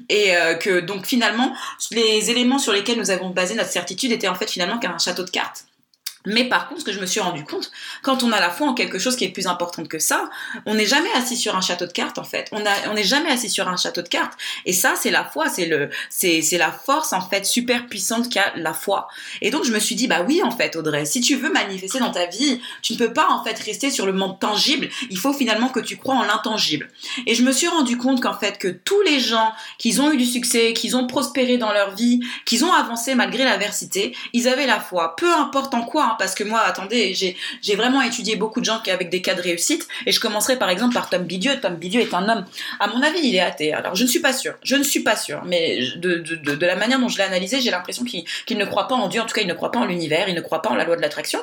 et 0.10 0.36
euh, 0.36 0.56
que 0.56 0.80
donc 0.80 1.06
finalement 1.06 1.54
les 1.92 2.32
éléments 2.32 2.60
sur 2.60 2.74
lesquels 2.74 2.98
nous 2.98 3.12
avons 3.12 3.30
basé 3.30 3.56
notre 3.56 3.72
certitude 3.72 4.12
étaient 4.12 4.28
en 4.28 4.36
fait 4.36 4.50
finalement 4.50 4.80
qu'un 4.80 4.98
château 4.98 5.24
de 5.24 5.30
cartes. 5.30 5.66
Mais 6.26 6.46
par 6.46 6.68
contre, 6.68 6.82
ce 6.82 6.86
que 6.86 6.92
je 6.92 7.00
me 7.00 7.06
suis 7.06 7.20
rendu 7.20 7.44
compte, 7.44 7.72
quand 8.04 8.24
on 8.24 8.32
a 8.32 8.40
la 8.40 8.50
foi 8.50 8.68
en 8.68 8.74
quelque 8.74 9.00
chose 9.00 9.16
qui 9.16 9.26
est 9.26 9.30
plus 9.30 9.48
important 9.48 9.84
que 9.86 10.00
ça, 10.00 10.30
on 10.66 10.76
n'est 10.76 10.86
jamais 10.86 11.12
assis 11.16 11.36
sur 11.36 11.56
un 11.56 11.62
château 11.62 11.86
de 11.86 11.92
cartes 11.92 12.20
en 12.20 12.24
fait. 12.24 12.50
On 12.52 12.94
n'est 12.94 13.04
jamais 13.04 13.30
assis 13.30 13.50
sur 13.50 13.68
un 13.68 13.78
château 13.78 14.02
de 14.02 14.08
cartes. 14.08 14.34
Et 14.66 14.74
ça, 14.74 14.94
c'est 14.96 15.12
la 15.12 15.26
foi, 15.26 15.50
c'est 15.50 15.66
le, 15.66 15.90
c'est, 16.10 16.42
c'est 16.42 16.58
la 16.58 16.72
force 16.72 17.14
en 17.14 17.22
fait 17.22 17.46
super 17.46 17.88
puissante 17.88 18.30
qu'a 18.30 18.54
la 18.56 18.74
foi. 18.74 19.08
Et 19.42 19.50
donc 19.50 19.64
je 19.64 19.72
me 19.72 19.80
suis 19.80 19.96
dit 19.96 20.08
bah 20.08 20.24
oui 20.28 20.42
en 20.44 20.52
fait 20.52 20.76
Audrey, 20.76 21.06
si 21.06 21.22
tu 21.22 21.36
veux 21.36 21.52
manifester 21.52 22.00
dans 22.00 22.12
ta 22.12 22.28
vie, 22.28 22.62
tu 22.82 22.94
ne 22.94 22.98
peux 22.98 23.14
pas 23.14 23.30
en 23.30 23.44
fait 23.44 23.58
rester 23.60 23.90
sur 23.92 24.06
le 24.06 24.14
monde 24.14 24.40
tangible. 24.40 24.90
Il 25.10 25.18
faut 25.18 25.34
finalement 25.34 25.70
que 25.70 25.80
tu 25.80 25.98
crois 25.98 26.16
en 26.16 26.24
l'intangible. 26.24 26.90
Et 27.26 27.36
je 27.36 27.44
me 27.44 27.52
suis 27.52 27.68
rendu 27.68 27.98
compte 27.98 28.22
qu'en 28.22 28.38
fait 28.38 28.58
que 28.58 28.68
tous 28.68 29.02
les 29.02 29.20
gens 29.20 29.54
qui 29.78 30.00
ont 30.00 30.12
eu 30.12 30.18
du 30.18 30.26
succès, 30.26 30.74
qui 30.74 30.94
ont 30.94 31.08
prospéré 31.08 31.58
dans 31.58 31.74
leur 31.74 31.96
vie, 31.96 32.22
qui 32.46 32.64
ont 32.64 32.72
avancé 32.72 33.16
malgré 33.16 33.44
l'adversité, 33.44 34.16
ils 34.34 34.48
avaient 34.48 34.68
la 34.68 34.80
foi. 34.80 35.16
Peu 35.16 35.32
importe 35.34 35.74
en 35.74 35.84
quoi 35.84 36.11
Parce 36.18 36.36
que 36.36 36.44
moi, 36.44 36.62
attendez, 36.62 37.14
j'ai 37.14 37.76
vraiment 37.76 38.02
étudié 38.02 38.36
beaucoup 38.36 38.60
de 38.60 38.66
gens 38.66 38.80
qui 38.80 38.92
avec 38.92 39.10
des 39.10 39.22
cas 39.22 39.34
de 39.34 39.42
réussite, 39.42 39.88
et 40.06 40.12
je 40.12 40.20
commencerai 40.20 40.58
par 40.58 40.70
exemple 40.70 40.94
par 40.94 41.10
Tom 41.10 41.24
Bidieu. 41.24 41.60
Tom 41.60 41.76
Bidieu 41.76 42.02
est 42.02 42.14
un 42.14 42.28
homme, 42.30 42.46
à 42.80 42.88
mon 42.88 43.02
avis, 43.02 43.20
il 43.24 43.36
est 43.36 43.40
athée. 43.40 43.74
Alors, 43.74 43.96
je 43.96 44.04
ne 44.04 44.10
suis 44.10 44.20
pas 44.20 44.34
sûre, 44.34 44.56
je 44.64 44.76
ne 44.76 44.84
suis 44.84 45.02
pas 45.02 45.16
sûre, 45.16 45.42
mais 45.46 45.80
de, 45.98 46.66
la 46.66 46.76
manière 46.76 47.00
dont 47.00 47.10
je 47.10 47.18
l'ai 47.18 47.24
analysé, 47.24 47.62
j'ai 47.62 47.72
l'impression 47.72 48.04
qu'il 48.04 48.58
ne 48.58 48.66
croit 48.66 48.88
pas 48.88 48.96
en 48.96 49.08
Dieu, 49.08 49.22
en 49.22 49.26
tout 49.26 49.34
cas, 49.34 49.42
il 49.42 49.48
ne 49.48 49.54
croit 49.54 49.72
pas 49.72 49.80
en 49.80 49.86
l'univers, 49.86 50.28
il 50.30 50.36
ne 50.36 50.42
croit 50.42 50.62
pas 50.62 50.70
en 50.70 50.76
la 50.76 50.84
loi 50.84 50.96
de 50.96 51.02
l'attraction. 51.02 51.40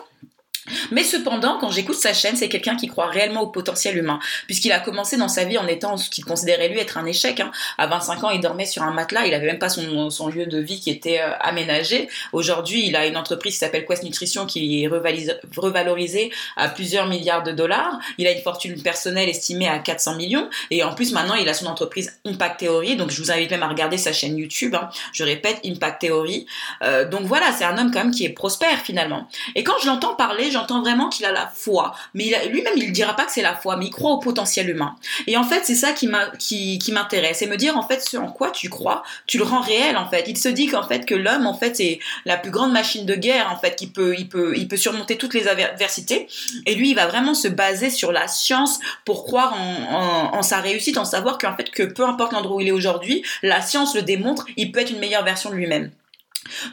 Mais 0.91 1.03
cependant, 1.03 1.59
quand 1.61 1.71
j'écoute 1.71 1.97
sa 1.97 2.13
chaîne, 2.13 2.37
c'est 2.37 2.49
quelqu'un 2.49 2.77
qui 2.77 2.89
croit 2.89 3.07
réellement 3.07 3.43
au 3.43 3.47
potentiel 3.49 3.97
humain, 3.97 4.19
puisqu'il 4.47 4.73
a 4.73 4.81
commencé 4.81 5.17
dans 5.17 5.29
sa 5.29 5.45
vie 5.45 5.59
en 5.59 5.67
étant 5.67 5.97
ce 5.97 6.11
qu'il 6.11 6.25
considérait 6.25 6.69
lui 6.69 6.79
être 6.79 6.99
un 6.99 7.07
échec. 7.07 7.41
Hein. 7.41 7.51
À 7.79 7.87
25 7.87 8.25
ans, 8.25 8.31
il 8.31 8.41
dormait 8.41 8.67
sur 8.67 8.83
un 8.83 8.93
matelas, 8.93 9.27
il 9.27 9.35
avait 9.35 9.47
même 9.47 9.59
pas 9.59 9.69
son, 9.69 10.11
son 10.11 10.29
lieu 10.29 10.47
de 10.47 10.59
vie 10.59 10.81
qui 10.81 10.91
était 10.91 11.21
euh, 11.21 11.33
aménagé. 11.41 12.09
Aujourd'hui, 12.33 12.87
il 12.87 12.97
a 12.97 13.07
une 13.07 13.17
entreprise 13.17 13.55
qui 13.55 13.59
s'appelle 13.59 13.87
Quest 13.87 14.03
Nutrition 14.03 14.47
qui 14.47 14.83
est 14.83 14.89
revalorisée 14.89 16.31
à 16.57 16.69
plusieurs 16.69 17.07
milliards 17.07 17.43
de 17.43 17.53
dollars. 17.53 17.99
Il 18.19 18.27
a 18.27 18.33
une 18.33 18.43
fortune 18.43 18.81
personnelle 18.83 19.29
estimée 19.29 19.69
à 19.69 19.79
400 19.79 20.17
millions, 20.17 20.49
et 20.71 20.83
en 20.83 20.95
plus 20.95 21.13
maintenant, 21.13 21.35
il 21.35 21.49
a 21.49 21.55
son 21.55 21.67
entreprise 21.67 22.19
Impact 22.25 22.61
Theory. 22.61 22.97
Donc, 22.97 23.11
je 23.11 23.21
vous 23.21 23.31
invite 23.31 23.51
même 23.51 23.63
à 23.63 23.69
regarder 23.69 23.99
sa 23.99 24.13
chaîne 24.13 24.37
YouTube. 24.37 24.75
Hein. 24.75 24.89
Je 25.13 25.25
répète, 25.25 25.61
Impact 25.65 26.03
Theory. 26.03 26.47
Euh, 26.83 27.09
donc 27.09 27.23
voilà, 27.23 27.53
c'est 27.53 27.65
un 27.65 27.77
homme 27.79 27.91
quand 27.93 28.01
même 28.01 28.11
qui 28.11 28.25
est 28.25 28.31
prospère 28.31 28.79
finalement. 28.81 29.29
Et 29.55 29.65
quand 29.65 29.75
je 29.83 29.87
l'entends 29.87 30.15
parler, 30.15 30.51
j'entends 30.59 30.81
vraiment 30.81 31.09
qu'il 31.09 31.25
a 31.27 31.33
la 31.33 31.47
foi. 31.47 31.95
Mais 32.15 32.33
lui-même, 32.49 32.75
il 32.77 32.89
ne 32.89 32.93
dira 32.93 33.15
pas 33.15 33.25
que 33.25 33.33
c'est 33.33 33.43
la 33.43 33.57
foi, 33.57 33.77
mais 33.77 33.87
il 33.87 33.91
croit 33.91 34.13
au 34.13 34.19
potentiel 34.19 34.69
humain. 34.69 34.97
Et 35.27 35.37
en 35.37 35.45
fait, 35.45 35.63
c'est 35.65 35.75
ça 35.75 35.93
qui 35.93 36.09
m'intéresse. 36.09 37.43
Et 37.43 37.47
me 37.47 37.57
dire, 37.57 37.77
en 37.77 37.87
fait, 37.87 38.01
ce 38.03 38.17
en 38.17 38.31
quoi 38.31 38.51
tu 38.51 38.69
crois, 38.69 39.03
tu 39.27 39.39
le 39.39 39.45
rends 39.45 39.61
réel, 39.61 39.97
en 39.97 40.09
fait. 40.09 40.25
Il 40.27 40.37
se 40.37 40.49
dit 40.49 40.67
qu'en 40.67 40.83
fait, 40.83 41.07
que 41.07 41.15
l'homme, 41.15 41.47
en 41.47 41.55
fait, 41.55 41.77
c'est 41.77 41.99
la 42.25 42.37
plus 42.37 42.51
grande 42.51 42.73
machine 42.73 43.07
de 43.07 43.15
guerre, 43.15 43.51
en 43.53 43.59
fait, 43.59 43.77
qui 43.77 43.87
peut, 43.87 44.15
il 44.19 44.29
peut, 44.29 44.55
il 44.57 44.69
peut 44.69 44.77
surmonter 44.77 45.17
toutes 45.17 45.35
les 45.35 45.49
adversités. 45.49 46.29
Et 46.67 46.75
lui, 46.75 46.91
il 46.91 46.95
va 46.95 47.07
vraiment 47.07 47.35
se 47.35 47.49
baser 47.49 47.91
sur 47.91 48.13
la 48.13 48.29
science 48.29 48.79
pour 49.05 49.25
croire 49.25 49.55
en, 49.55 50.37
en 50.37 50.43
sa 50.43 50.61
réussite, 50.61 50.99
en 50.99 51.05
savoir 51.05 51.39
qu'en 51.39 51.55
fait, 51.57 51.71
que 51.71 51.83
peu 51.83 52.05
importe 52.05 52.33
l'endroit 52.33 52.57
où 52.57 52.61
il 52.61 52.69
est 52.69 52.73
aujourd'hui, 52.73 53.23
la 53.43 53.63
science 53.63 53.95
le 53.95 54.03
démontre, 54.03 54.47
il 54.57 54.73
peut 54.73 54.81
être 54.81 54.91
une 54.91 54.99
meilleure 54.99 55.25
version 55.25 55.51
de 55.51 55.55
lui-même. 55.55 55.91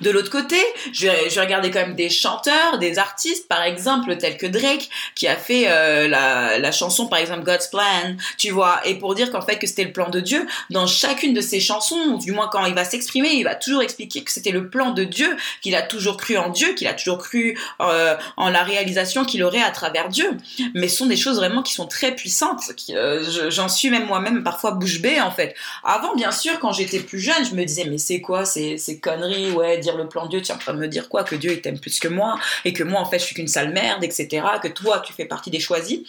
De 0.01 0.09
l'autre 0.09 0.29
côté, 0.29 0.57
je 0.93 1.39
regarder 1.39 1.71
quand 1.71 1.81
même 1.81 1.95
des 1.95 2.09
chanteurs, 2.09 2.79
des 2.79 2.97
artistes, 2.97 3.47
par 3.47 3.63
exemple, 3.63 4.15
tels 4.17 4.37
que 4.37 4.45
Drake, 4.45 4.89
qui 5.15 5.27
a 5.27 5.35
fait 5.35 5.65
euh, 5.67 6.07
la, 6.07 6.59
la, 6.59 6.71
chanson, 6.71 7.07
par 7.07 7.19
exemple, 7.19 7.43
God's 7.43 7.67
Plan, 7.67 8.15
tu 8.37 8.51
vois, 8.51 8.79
et 8.85 8.95
pour 8.95 9.15
dire 9.15 9.31
qu'en 9.31 9.41
fait 9.41 9.57
que 9.57 9.67
c'était 9.67 9.83
le 9.83 9.91
plan 9.91 10.09
de 10.09 10.19
Dieu, 10.19 10.45
dans 10.69 10.87
chacune 10.87 11.33
de 11.33 11.41
ses 11.41 11.59
chansons, 11.59 12.17
du 12.17 12.31
moins 12.31 12.49
quand 12.51 12.65
il 12.65 12.73
va 12.73 12.85
s'exprimer, 12.85 13.29
il 13.33 13.43
va 13.43 13.55
toujours 13.55 13.81
expliquer 13.81 14.23
que 14.23 14.31
c'était 14.31 14.51
le 14.51 14.69
plan 14.69 14.91
de 14.91 15.03
Dieu, 15.03 15.35
qu'il 15.61 15.75
a 15.75 15.81
toujours 15.81 16.17
cru 16.17 16.37
en 16.37 16.49
Dieu, 16.49 16.73
qu'il 16.73 16.87
a 16.87 16.93
toujours 16.93 17.19
cru 17.19 17.57
euh, 17.81 18.15
en 18.37 18.49
la 18.49 18.63
réalisation 18.63 19.25
qu'il 19.25 19.43
aurait 19.43 19.61
à 19.61 19.71
travers 19.71 20.09
Dieu. 20.09 20.37
Mais 20.73 20.87
ce 20.87 20.97
sont 20.97 21.05
des 21.05 21.17
choses 21.17 21.37
vraiment 21.37 21.63
qui 21.63 21.73
sont 21.73 21.87
très 21.87 22.15
puissantes. 22.15 22.61
Euh, 22.91 23.49
j'en 23.49 23.69
suis 23.69 23.89
même 23.89 24.05
moi-même 24.05 24.43
parfois 24.43 24.71
bouche 24.71 25.01
bée, 25.01 25.21
en 25.21 25.31
fait. 25.31 25.55
Avant, 25.83 26.15
bien 26.15 26.31
sûr, 26.31 26.59
quand 26.59 26.71
j'étais 26.71 26.99
plus 26.99 27.19
jeune, 27.19 27.45
je 27.49 27.55
me 27.55 27.63
disais, 27.65 27.85
mais 27.85 27.97
c'est 27.97 28.21
quoi 28.21 28.45
ces, 28.45 28.77
ces 28.77 28.99
conneries, 28.99 29.51
dire 29.79 29.97
le 29.97 30.07
plan 30.07 30.25
de 30.25 30.29
Dieu, 30.29 30.41
tu 30.41 30.51
es 30.51 30.55
en 30.55 30.57
train 30.57 30.73
de 30.73 30.79
me 30.79 30.87
dire 30.87 31.09
quoi 31.09 31.23
Que 31.23 31.35
Dieu 31.35 31.51
il 31.51 31.61
t'aime 31.61 31.79
plus 31.79 31.99
que 31.99 32.07
moi 32.07 32.37
et 32.63 32.73
que 32.73 32.83
moi 32.83 32.99
en 32.99 33.05
fait 33.05 33.19
je 33.19 33.25
suis 33.25 33.35
qu'une 33.35 33.47
sale 33.47 33.71
merde, 33.73 34.03
etc. 34.03 34.45
Que 34.61 34.67
toi 34.67 35.01
tu 35.05 35.13
fais 35.13 35.25
partie 35.25 35.49
des 35.49 35.59
choisis. 35.59 35.99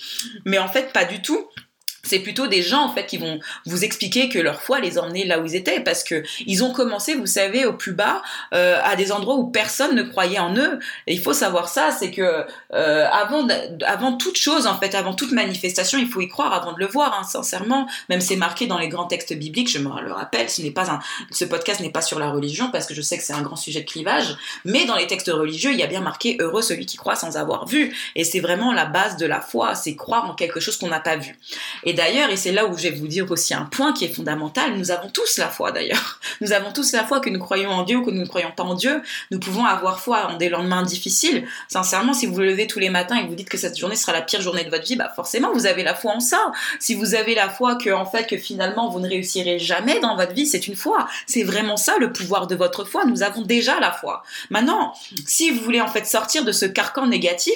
Mais 0.44 0.58
en 0.58 0.68
fait 0.68 0.92
pas 0.92 1.04
du 1.04 1.22
tout 1.22 1.48
c'est 2.06 2.20
plutôt 2.20 2.46
des 2.46 2.62
gens 2.62 2.84
en 2.84 2.94
fait 2.94 3.06
qui 3.06 3.18
vont 3.18 3.40
vous 3.66 3.84
expliquer 3.84 4.28
que 4.28 4.38
leur 4.38 4.62
foi 4.62 4.80
les 4.80 4.98
emmenait 4.98 5.24
là 5.24 5.40
où 5.40 5.46
ils 5.46 5.56
étaient 5.56 5.80
parce 5.80 6.04
que 6.04 6.22
ils 6.46 6.62
ont 6.64 6.72
commencé, 6.72 7.14
vous 7.14 7.26
savez, 7.26 7.66
au 7.66 7.72
plus 7.72 7.92
bas, 7.92 8.22
euh, 8.54 8.80
à 8.82 8.96
des 8.96 9.12
endroits 9.12 9.36
où 9.36 9.48
personne 9.48 9.94
ne 9.94 10.02
croyait 10.02 10.38
en 10.38 10.54
eux. 10.56 10.78
Il 11.06 11.20
faut 11.20 11.32
savoir 11.32 11.68
ça, 11.68 11.90
c'est 11.90 12.10
que 12.10 12.44
euh, 12.74 13.08
avant, 13.10 13.46
avant 13.84 14.16
toute 14.16 14.36
chose 14.36 14.66
en 14.66 14.78
fait, 14.78 14.94
avant 14.94 15.14
toute 15.14 15.32
manifestation, 15.32 15.98
il 15.98 16.08
faut 16.08 16.20
y 16.20 16.28
croire 16.28 16.52
avant 16.52 16.72
de 16.72 16.78
le 16.78 16.86
voir, 16.86 17.18
hein, 17.18 17.24
sincèrement. 17.24 17.88
Même 18.08 18.20
c'est 18.20 18.36
marqué 18.36 18.66
dans 18.66 18.78
les 18.78 18.88
grands 18.88 19.06
textes 19.06 19.34
bibliques, 19.34 19.70
je 19.70 19.78
me 19.78 20.00
le 20.00 20.12
rappelle. 20.12 20.48
Ce 20.48 20.62
n'est 20.62 20.70
pas 20.70 20.90
un, 20.90 21.00
ce 21.30 21.44
podcast 21.44 21.80
n'est 21.80 21.90
pas 21.90 22.02
sur 22.02 22.18
la 22.18 22.30
religion 22.30 22.70
parce 22.70 22.86
que 22.86 22.94
je 22.94 23.02
sais 23.02 23.18
que 23.18 23.24
c'est 23.24 23.32
un 23.32 23.42
grand 23.42 23.56
sujet 23.56 23.80
de 23.80 23.86
clivage, 23.86 24.36
mais 24.64 24.84
dans 24.84 24.96
les 24.96 25.06
textes 25.06 25.30
religieux, 25.30 25.72
il 25.72 25.78
y 25.78 25.82
a 25.82 25.86
bien 25.86 26.00
marqué 26.00 26.36
heureux 26.40 26.62
celui 26.62 26.86
qui 26.86 26.96
croit 26.96 27.16
sans 27.16 27.36
avoir 27.36 27.66
vu. 27.66 27.94
Et 28.14 28.24
c'est 28.24 28.40
vraiment 28.40 28.72
la 28.72 28.84
base 28.84 29.16
de 29.16 29.26
la 29.26 29.40
foi, 29.40 29.74
c'est 29.74 29.96
croire 29.96 30.30
en 30.30 30.34
quelque 30.34 30.60
chose 30.60 30.76
qu'on 30.76 30.88
n'a 30.88 31.00
pas 31.00 31.16
vu. 31.16 31.36
D'ailleurs, 31.96 32.30
et 32.30 32.36
c'est 32.36 32.52
là 32.52 32.66
où 32.66 32.76
je 32.76 32.84
vais 32.84 32.90
vous 32.90 33.08
dire 33.08 33.28
aussi 33.30 33.54
un 33.54 33.64
point 33.64 33.92
qui 33.92 34.04
est 34.04 34.14
fondamental, 34.14 34.76
nous 34.76 34.92
avons 34.92 35.08
tous 35.08 35.38
la 35.38 35.48
foi 35.48 35.72
d'ailleurs. 35.72 36.20
Nous 36.42 36.52
avons 36.52 36.70
tous 36.70 36.92
la 36.92 37.04
foi 37.04 37.20
que 37.20 37.30
nous 37.30 37.38
croyons 37.38 37.70
en 37.70 37.82
Dieu 37.82 37.96
ou 37.96 38.04
que 38.04 38.10
nous 38.10 38.20
ne 38.20 38.26
croyons 38.26 38.52
pas 38.54 38.62
en 38.62 38.74
Dieu. 38.74 39.00
Nous 39.30 39.38
pouvons 39.38 39.64
avoir 39.64 40.00
foi 40.00 40.26
en 40.26 40.36
des 40.36 40.50
lendemains 40.50 40.82
difficiles. 40.82 41.46
Sincèrement, 41.68 42.12
si 42.12 42.26
vous 42.26 42.34
vous 42.34 42.40
levez 42.40 42.66
tous 42.66 42.78
les 42.78 42.90
matins 42.90 43.16
et 43.16 43.22
que 43.22 43.28
vous 43.28 43.34
dites 43.34 43.48
que 43.48 43.56
cette 43.56 43.78
journée 43.78 43.96
sera 43.96 44.12
la 44.12 44.20
pire 44.20 44.42
journée 44.42 44.62
de 44.62 44.68
votre 44.68 44.84
vie, 44.84 44.96
bah 44.96 45.10
forcément 45.16 45.50
vous 45.54 45.64
avez 45.64 45.82
la 45.82 45.94
foi 45.94 46.12
en 46.12 46.20
ça. 46.20 46.52
Si 46.78 46.94
vous 46.94 47.14
avez 47.14 47.34
la 47.34 47.48
foi 47.48 47.76
que 47.76 47.90
en 47.90 48.04
fait 48.04 48.26
que 48.26 48.36
finalement 48.36 48.90
vous 48.90 49.00
ne 49.00 49.08
réussirez 49.08 49.58
jamais 49.58 49.98
dans 50.00 50.14
votre 50.14 50.34
vie, 50.34 50.46
c'est 50.46 50.66
une 50.66 50.76
foi. 50.76 51.08
C'est 51.26 51.42
vraiment 51.42 51.78
ça 51.78 51.94
le 51.98 52.12
pouvoir 52.12 52.46
de 52.46 52.54
votre 52.54 52.84
foi. 52.84 53.06
Nous 53.06 53.22
avons 53.22 53.42
déjà 53.42 53.80
la 53.80 53.92
foi. 53.92 54.22
Maintenant, 54.50 54.92
si 55.26 55.50
vous 55.50 55.62
voulez 55.62 55.80
en 55.80 55.88
fait 55.88 56.04
sortir 56.04 56.44
de 56.44 56.52
ce 56.52 56.66
carcan 56.66 57.06
négatif, 57.06 57.54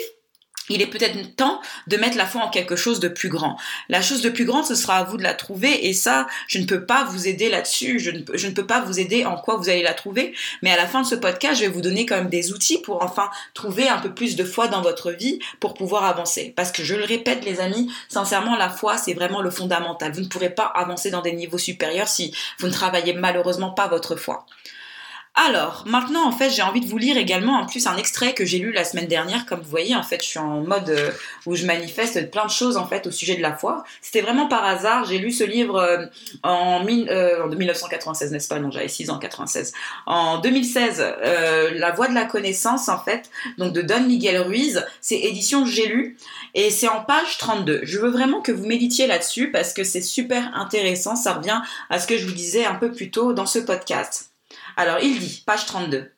il 0.70 0.80
est 0.80 0.86
peut-être 0.86 1.36
temps 1.36 1.60
de 1.86 1.96
mettre 1.96 2.16
la 2.16 2.26
foi 2.26 2.42
en 2.42 2.48
quelque 2.48 2.76
chose 2.76 3.00
de 3.00 3.08
plus 3.08 3.28
grand. 3.28 3.58
La 3.88 4.00
chose 4.00 4.22
de 4.22 4.30
plus 4.30 4.44
grande, 4.44 4.64
ce 4.64 4.74
sera 4.74 4.96
à 4.96 5.04
vous 5.04 5.16
de 5.16 5.22
la 5.22 5.34
trouver 5.34 5.88
et 5.88 5.92
ça, 5.92 6.26
je 6.46 6.58
ne 6.58 6.64
peux 6.64 6.86
pas 6.86 7.04
vous 7.04 7.28
aider 7.28 7.50
là-dessus, 7.50 7.98
je 7.98 8.10
ne 8.10 8.52
peux 8.52 8.66
pas 8.66 8.80
vous 8.80 8.98
aider 8.98 9.24
en 9.26 9.36
quoi 9.36 9.56
vous 9.56 9.68
allez 9.68 9.82
la 9.82 9.94
trouver, 9.94 10.34
mais 10.62 10.70
à 10.70 10.76
la 10.76 10.86
fin 10.86 11.02
de 11.02 11.06
ce 11.06 11.14
podcast, 11.14 11.60
je 11.60 11.66
vais 11.66 11.72
vous 11.72 11.80
donner 11.82 12.06
quand 12.06 12.16
même 12.16 12.28
des 12.28 12.52
outils 12.52 12.78
pour 12.78 13.02
enfin 13.02 13.28
trouver 13.54 13.88
un 13.88 13.98
peu 13.98 14.14
plus 14.14 14.36
de 14.36 14.44
foi 14.44 14.68
dans 14.68 14.82
votre 14.82 15.10
vie 15.10 15.40
pour 15.58 15.74
pouvoir 15.74 16.04
avancer. 16.04 16.52
Parce 16.56 16.72
que 16.72 16.84
je 16.84 16.94
le 16.94 17.04
répète 17.04 17.44
les 17.44 17.60
amis, 17.60 17.90
sincèrement, 18.08 18.56
la 18.56 18.70
foi, 18.70 18.96
c'est 18.96 19.14
vraiment 19.14 19.42
le 19.42 19.50
fondamental. 19.50 20.12
Vous 20.12 20.20
ne 20.20 20.26
pourrez 20.26 20.50
pas 20.50 20.66
avancer 20.66 21.10
dans 21.10 21.22
des 21.22 21.32
niveaux 21.32 21.58
supérieurs 21.58 22.08
si 22.08 22.34
vous 22.58 22.68
ne 22.68 22.72
travaillez 22.72 23.12
malheureusement 23.12 23.70
pas 23.70 23.88
votre 23.88 24.16
foi. 24.16 24.46
Alors, 25.36 25.84
maintenant, 25.86 26.26
en 26.26 26.32
fait, 26.32 26.50
j'ai 26.50 26.60
envie 26.62 26.80
de 26.80 26.86
vous 26.86 26.98
lire 26.98 27.16
également 27.16 27.52
en 27.60 27.64
plus 27.64 27.86
un 27.86 27.96
extrait 27.96 28.34
que 28.34 28.44
j'ai 28.44 28.58
lu 28.58 28.72
la 28.72 28.84
semaine 28.84 29.06
dernière. 29.06 29.46
Comme 29.46 29.60
vous 29.60 29.70
voyez, 29.70 29.94
en 29.94 30.02
fait, 30.02 30.22
je 30.22 30.28
suis 30.28 30.38
en 30.40 30.62
mode 30.62 30.90
euh, 30.90 31.12
où 31.46 31.54
je 31.54 31.66
manifeste 31.66 32.32
plein 32.32 32.44
de 32.44 32.50
choses 32.50 32.76
en 32.76 32.86
fait 32.86 33.06
au 33.06 33.12
sujet 33.12 33.36
de 33.36 33.40
la 33.40 33.56
foi. 33.56 33.84
C'était 34.02 34.22
vraiment 34.22 34.48
par 34.48 34.64
hasard. 34.64 35.04
J'ai 35.04 35.18
lu 35.18 35.30
ce 35.30 35.44
livre 35.44 35.76
euh, 35.76 36.04
en, 36.42 36.84
euh, 36.84 37.44
en 37.44 37.48
1996, 37.48 38.32
n'est-ce 38.32 38.48
pas? 38.48 38.58
Non, 38.58 38.72
j'avais 38.72 38.88
6 38.88 39.08
ans, 39.10 39.18
96. 39.18 39.72
En 40.06 40.40
2016, 40.40 41.14
La 41.76 41.92
Voix 41.92 42.08
de 42.08 42.14
la 42.14 42.24
connaissance, 42.24 42.88
en 42.88 42.98
fait, 42.98 43.30
donc 43.56 43.72
de 43.72 43.82
Don 43.82 44.02
Miguel 44.02 44.40
Ruiz. 44.40 44.84
C'est 45.00 45.20
édition 45.20 45.64
J'ai 45.64 45.86
lu 45.86 46.16
et 46.54 46.70
c'est 46.70 46.88
en 46.88 47.02
page 47.02 47.38
32. 47.38 47.80
Je 47.84 47.98
veux 48.00 48.10
vraiment 48.10 48.40
que 48.40 48.50
vous 48.50 48.66
méditiez 48.66 49.06
là-dessus 49.06 49.52
parce 49.52 49.74
que 49.74 49.84
c'est 49.84 50.02
super 50.02 50.50
intéressant. 50.56 51.14
Ça 51.14 51.34
revient 51.34 51.60
à 51.88 52.00
ce 52.00 52.08
que 52.08 52.18
je 52.18 52.26
vous 52.26 52.34
disais 52.34 52.64
un 52.64 52.74
peu 52.74 52.90
plus 52.90 53.12
tôt 53.12 53.32
dans 53.32 53.46
ce 53.46 53.60
podcast. 53.60 54.29
Alors 54.76 54.98
il 55.00 55.18
dit, 55.18 55.42
page 55.46 55.66
32, 55.66 56.12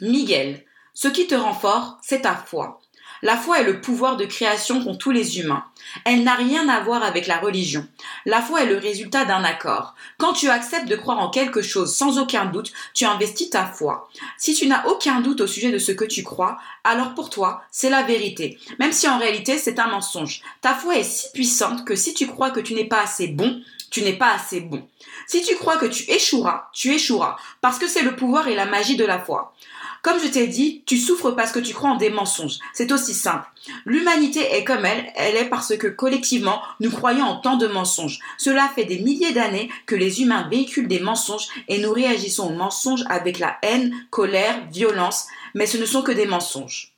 Miguel, 0.00 0.64
ce 0.94 1.08
qui 1.08 1.26
te 1.26 1.34
rend 1.34 1.54
fort, 1.54 1.98
c'est 2.02 2.22
ta 2.22 2.34
foi. 2.34 2.81
La 3.22 3.36
foi 3.36 3.60
est 3.60 3.64
le 3.64 3.80
pouvoir 3.80 4.16
de 4.16 4.24
création 4.24 4.82
qu'ont 4.82 4.96
tous 4.96 5.12
les 5.12 5.38
humains. 5.38 5.64
Elle 6.04 6.24
n'a 6.24 6.34
rien 6.34 6.68
à 6.68 6.80
voir 6.80 7.04
avec 7.04 7.28
la 7.28 7.38
religion. 7.38 7.86
La 8.26 8.42
foi 8.42 8.62
est 8.62 8.66
le 8.66 8.76
résultat 8.76 9.24
d'un 9.24 9.44
accord. 9.44 9.94
Quand 10.18 10.32
tu 10.32 10.48
acceptes 10.48 10.88
de 10.88 10.96
croire 10.96 11.20
en 11.20 11.30
quelque 11.30 11.62
chose 11.62 11.94
sans 11.94 12.18
aucun 12.18 12.46
doute, 12.46 12.72
tu 12.94 13.04
investis 13.04 13.50
ta 13.50 13.64
foi. 13.64 14.08
Si 14.38 14.54
tu 14.54 14.66
n'as 14.66 14.86
aucun 14.86 15.20
doute 15.20 15.40
au 15.40 15.46
sujet 15.46 15.70
de 15.70 15.78
ce 15.78 15.92
que 15.92 16.04
tu 16.04 16.24
crois, 16.24 16.58
alors 16.82 17.14
pour 17.14 17.30
toi, 17.30 17.62
c'est 17.70 17.90
la 17.90 18.02
vérité, 18.02 18.58
même 18.80 18.92
si 18.92 19.06
en 19.06 19.18
réalité 19.18 19.56
c'est 19.56 19.78
un 19.78 19.86
mensonge. 19.86 20.42
Ta 20.60 20.74
foi 20.74 20.96
est 20.96 21.04
si 21.04 21.30
puissante 21.32 21.84
que 21.84 21.94
si 21.94 22.14
tu 22.14 22.26
crois 22.26 22.50
que 22.50 22.60
tu 22.60 22.74
n'es 22.74 22.88
pas 22.88 23.02
assez 23.02 23.28
bon, 23.28 23.62
tu 23.90 24.02
n'es 24.02 24.14
pas 24.14 24.32
assez 24.32 24.60
bon. 24.60 24.88
Si 25.28 25.42
tu 25.42 25.54
crois 25.54 25.76
que 25.76 25.86
tu 25.86 26.10
échoueras, 26.10 26.70
tu 26.72 26.92
échoueras, 26.92 27.36
parce 27.60 27.78
que 27.78 27.86
c'est 27.86 28.02
le 28.02 28.16
pouvoir 28.16 28.48
et 28.48 28.56
la 28.56 28.66
magie 28.66 28.96
de 28.96 29.04
la 29.04 29.20
foi. 29.20 29.54
Comme 30.02 30.20
je 30.20 30.26
t'ai 30.26 30.48
dit, 30.48 30.82
tu 30.84 30.98
souffres 30.98 31.30
parce 31.30 31.52
que 31.52 31.60
tu 31.60 31.72
crois 31.72 31.90
en 31.90 31.96
des 31.96 32.10
mensonges. 32.10 32.58
C'est 32.74 32.90
aussi 32.90 33.14
simple. 33.14 33.46
L'humanité 33.86 34.40
est 34.40 34.64
comme 34.64 34.84
elle, 34.84 35.12
elle 35.14 35.36
est 35.36 35.48
parce 35.48 35.76
que 35.76 35.86
collectivement, 35.86 36.60
nous 36.80 36.90
croyons 36.90 37.24
en 37.24 37.36
tant 37.36 37.56
de 37.56 37.68
mensonges. 37.68 38.18
Cela 38.36 38.68
fait 38.74 38.84
des 38.84 38.98
milliers 38.98 39.32
d'années 39.32 39.70
que 39.86 39.94
les 39.94 40.20
humains 40.20 40.48
véhiculent 40.50 40.88
des 40.88 40.98
mensonges 40.98 41.46
et 41.68 41.78
nous 41.78 41.92
réagissons 41.92 42.48
aux 42.48 42.56
mensonges 42.56 43.04
avec 43.08 43.38
la 43.38 43.56
haine, 43.62 43.94
colère, 44.10 44.66
violence, 44.72 45.26
mais 45.54 45.66
ce 45.66 45.78
ne 45.78 45.86
sont 45.86 46.02
que 46.02 46.12
des 46.12 46.26
mensonges 46.26 46.92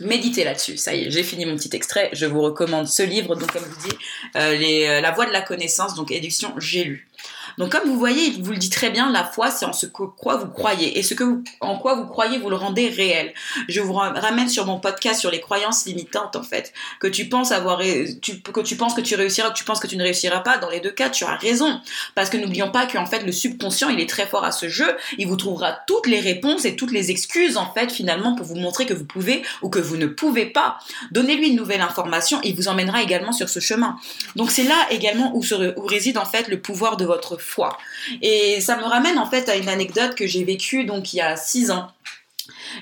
méditez 0.00 0.44
là-dessus. 0.44 0.76
Ça 0.76 0.94
y 0.94 1.04
est, 1.04 1.10
j'ai 1.10 1.22
fini 1.22 1.46
mon 1.46 1.56
petit 1.56 1.74
extrait. 1.74 2.10
Je 2.12 2.26
vous 2.26 2.40
recommande 2.40 2.86
ce 2.86 3.02
livre, 3.02 3.34
donc 3.34 3.50
comme 3.52 3.64
je 3.64 3.68
vous 3.68 3.88
dis, 3.88 3.96
euh, 4.36 4.56
euh, 4.56 5.00
La 5.00 5.10
Voix 5.10 5.26
de 5.26 5.32
la 5.32 5.40
connaissance, 5.40 5.94
donc 5.94 6.10
édition 6.10 6.54
J'ai 6.58 6.84
lu. 6.84 7.08
Donc 7.58 7.72
comme 7.72 7.88
vous 7.88 7.98
voyez, 7.98 8.26
il 8.26 8.42
vous 8.42 8.52
le 8.52 8.58
dit 8.58 8.70
très 8.70 8.90
bien, 8.90 9.10
la 9.10 9.24
foi, 9.24 9.50
c'est 9.50 9.66
en 9.66 9.72
ce 9.72 9.86
que 9.86 10.02
quoi 10.02 10.36
vous 10.36 10.48
croyez. 10.48 10.98
Et 10.98 11.02
ce 11.02 11.14
que 11.14 11.24
vous, 11.24 11.42
en 11.60 11.78
quoi 11.78 11.94
vous 11.94 12.06
croyez, 12.06 12.38
vous 12.38 12.50
le 12.50 12.56
rendez 12.56 12.88
réel. 12.88 13.34
Je 13.68 13.80
vous 13.80 13.92
ramène 13.92 14.48
sur 14.48 14.66
mon 14.66 14.78
podcast 14.78 15.20
sur 15.20 15.30
les 15.30 15.40
croyances 15.40 15.86
limitantes, 15.86 16.36
en 16.36 16.42
fait. 16.42 16.72
Que 17.00 17.06
tu 17.08 17.28
penses 17.28 17.52
avoir, 17.52 17.80
tu, 18.22 18.40
que 18.40 18.60
tu 18.60 18.76
penses 18.76 18.94
que 18.94 19.00
tu 19.00 19.14
réussiras, 19.14 19.50
que 19.50 19.58
tu 19.58 19.64
penses 19.64 19.80
que 19.80 19.86
tu 19.86 19.96
ne 19.96 20.02
réussiras 20.02 20.40
pas, 20.40 20.58
dans 20.58 20.70
les 20.70 20.80
deux 20.80 20.90
cas, 20.90 21.10
tu 21.10 21.24
as 21.24 21.36
raison. 21.36 21.80
Parce 22.14 22.30
que 22.30 22.36
n'oublions 22.36 22.70
pas 22.70 22.86
qu'en 22.86 23.06
fait, 23.06 23.20
le 23.20 23.32
subconscient, 23.32 23.88
il 23.88 24.00
est 24.00 24.08
très 24.08 24.26
fort 24.26 24.44
à 24.44 24.52
ce 24.52 24.68
jeu. 24.68 24.96
Il 25.18 25.26
vous 25.26 25.36
trouvera 25.36 25.72
toutes 25.86 26.06
les 26.06 26.20
réponses 26.20 26.64
et 26.64 26.76
toutes 26.76 26.92
les 26.92 27.10
excuses, 27.10 27.56
en 27.56 27.72
fait, 27.72 27.90
finalement, 27.90 28.34
pour 28.34 28.46
vous 28.46 28.56
montrer 28.56 28.86
que 28.86 28.94
vous 28.94 29.06
pouvez 29.06 29.42
ou 29.62 29.68
que 29.68 29.78
vous 29.78 29.96
ne 29.96 30.06
pouvez 30.06 30.46
pas. 30.46 30.78
Donnez-lui 31.10 31.48
une 31.48 31.56
nouvelle 31.56 31.80
information, 31.80 32.40
il 32.44 32.54
vous 32.54 32.68
emmènera 32.68 33.02
également 33.02 33.32
sur 33.32 33.48
ce 33.48 33.60
chemin. 33.60 33.96
Donc 34.36 34.50
c'est 34.50 34.64
là 34.64 34.86
également 34.90 35.32
où, 35.34 35.42
où 35.76 35.86
réside, 35.86 36.18
en 36.18 36.24
fait, 36.24 36.48
le 36.48 36.60
pouvoir 36.60 36.96
de 36.96 37.04
votre 37.04 37.17
foi. 37.38 37.76
Et 38.22 38.60
ça 38.60 38.76
me 38.76 38.84
ramène 38.84 39.18
en 39.18 39.26
fait 39.26 39.48
à 39.48 39.56
une 39.56 39.68
anecdote 39.68 40.14
que 40.14 40.26
j'ai 40.26 40.44
vécue 40.44 40.84
donc 40.84 41.12
il 41.12 41.16
y 41.16 41.20
a 41.20 41.36
six 41.36 41.70
ans. 41.70 41.92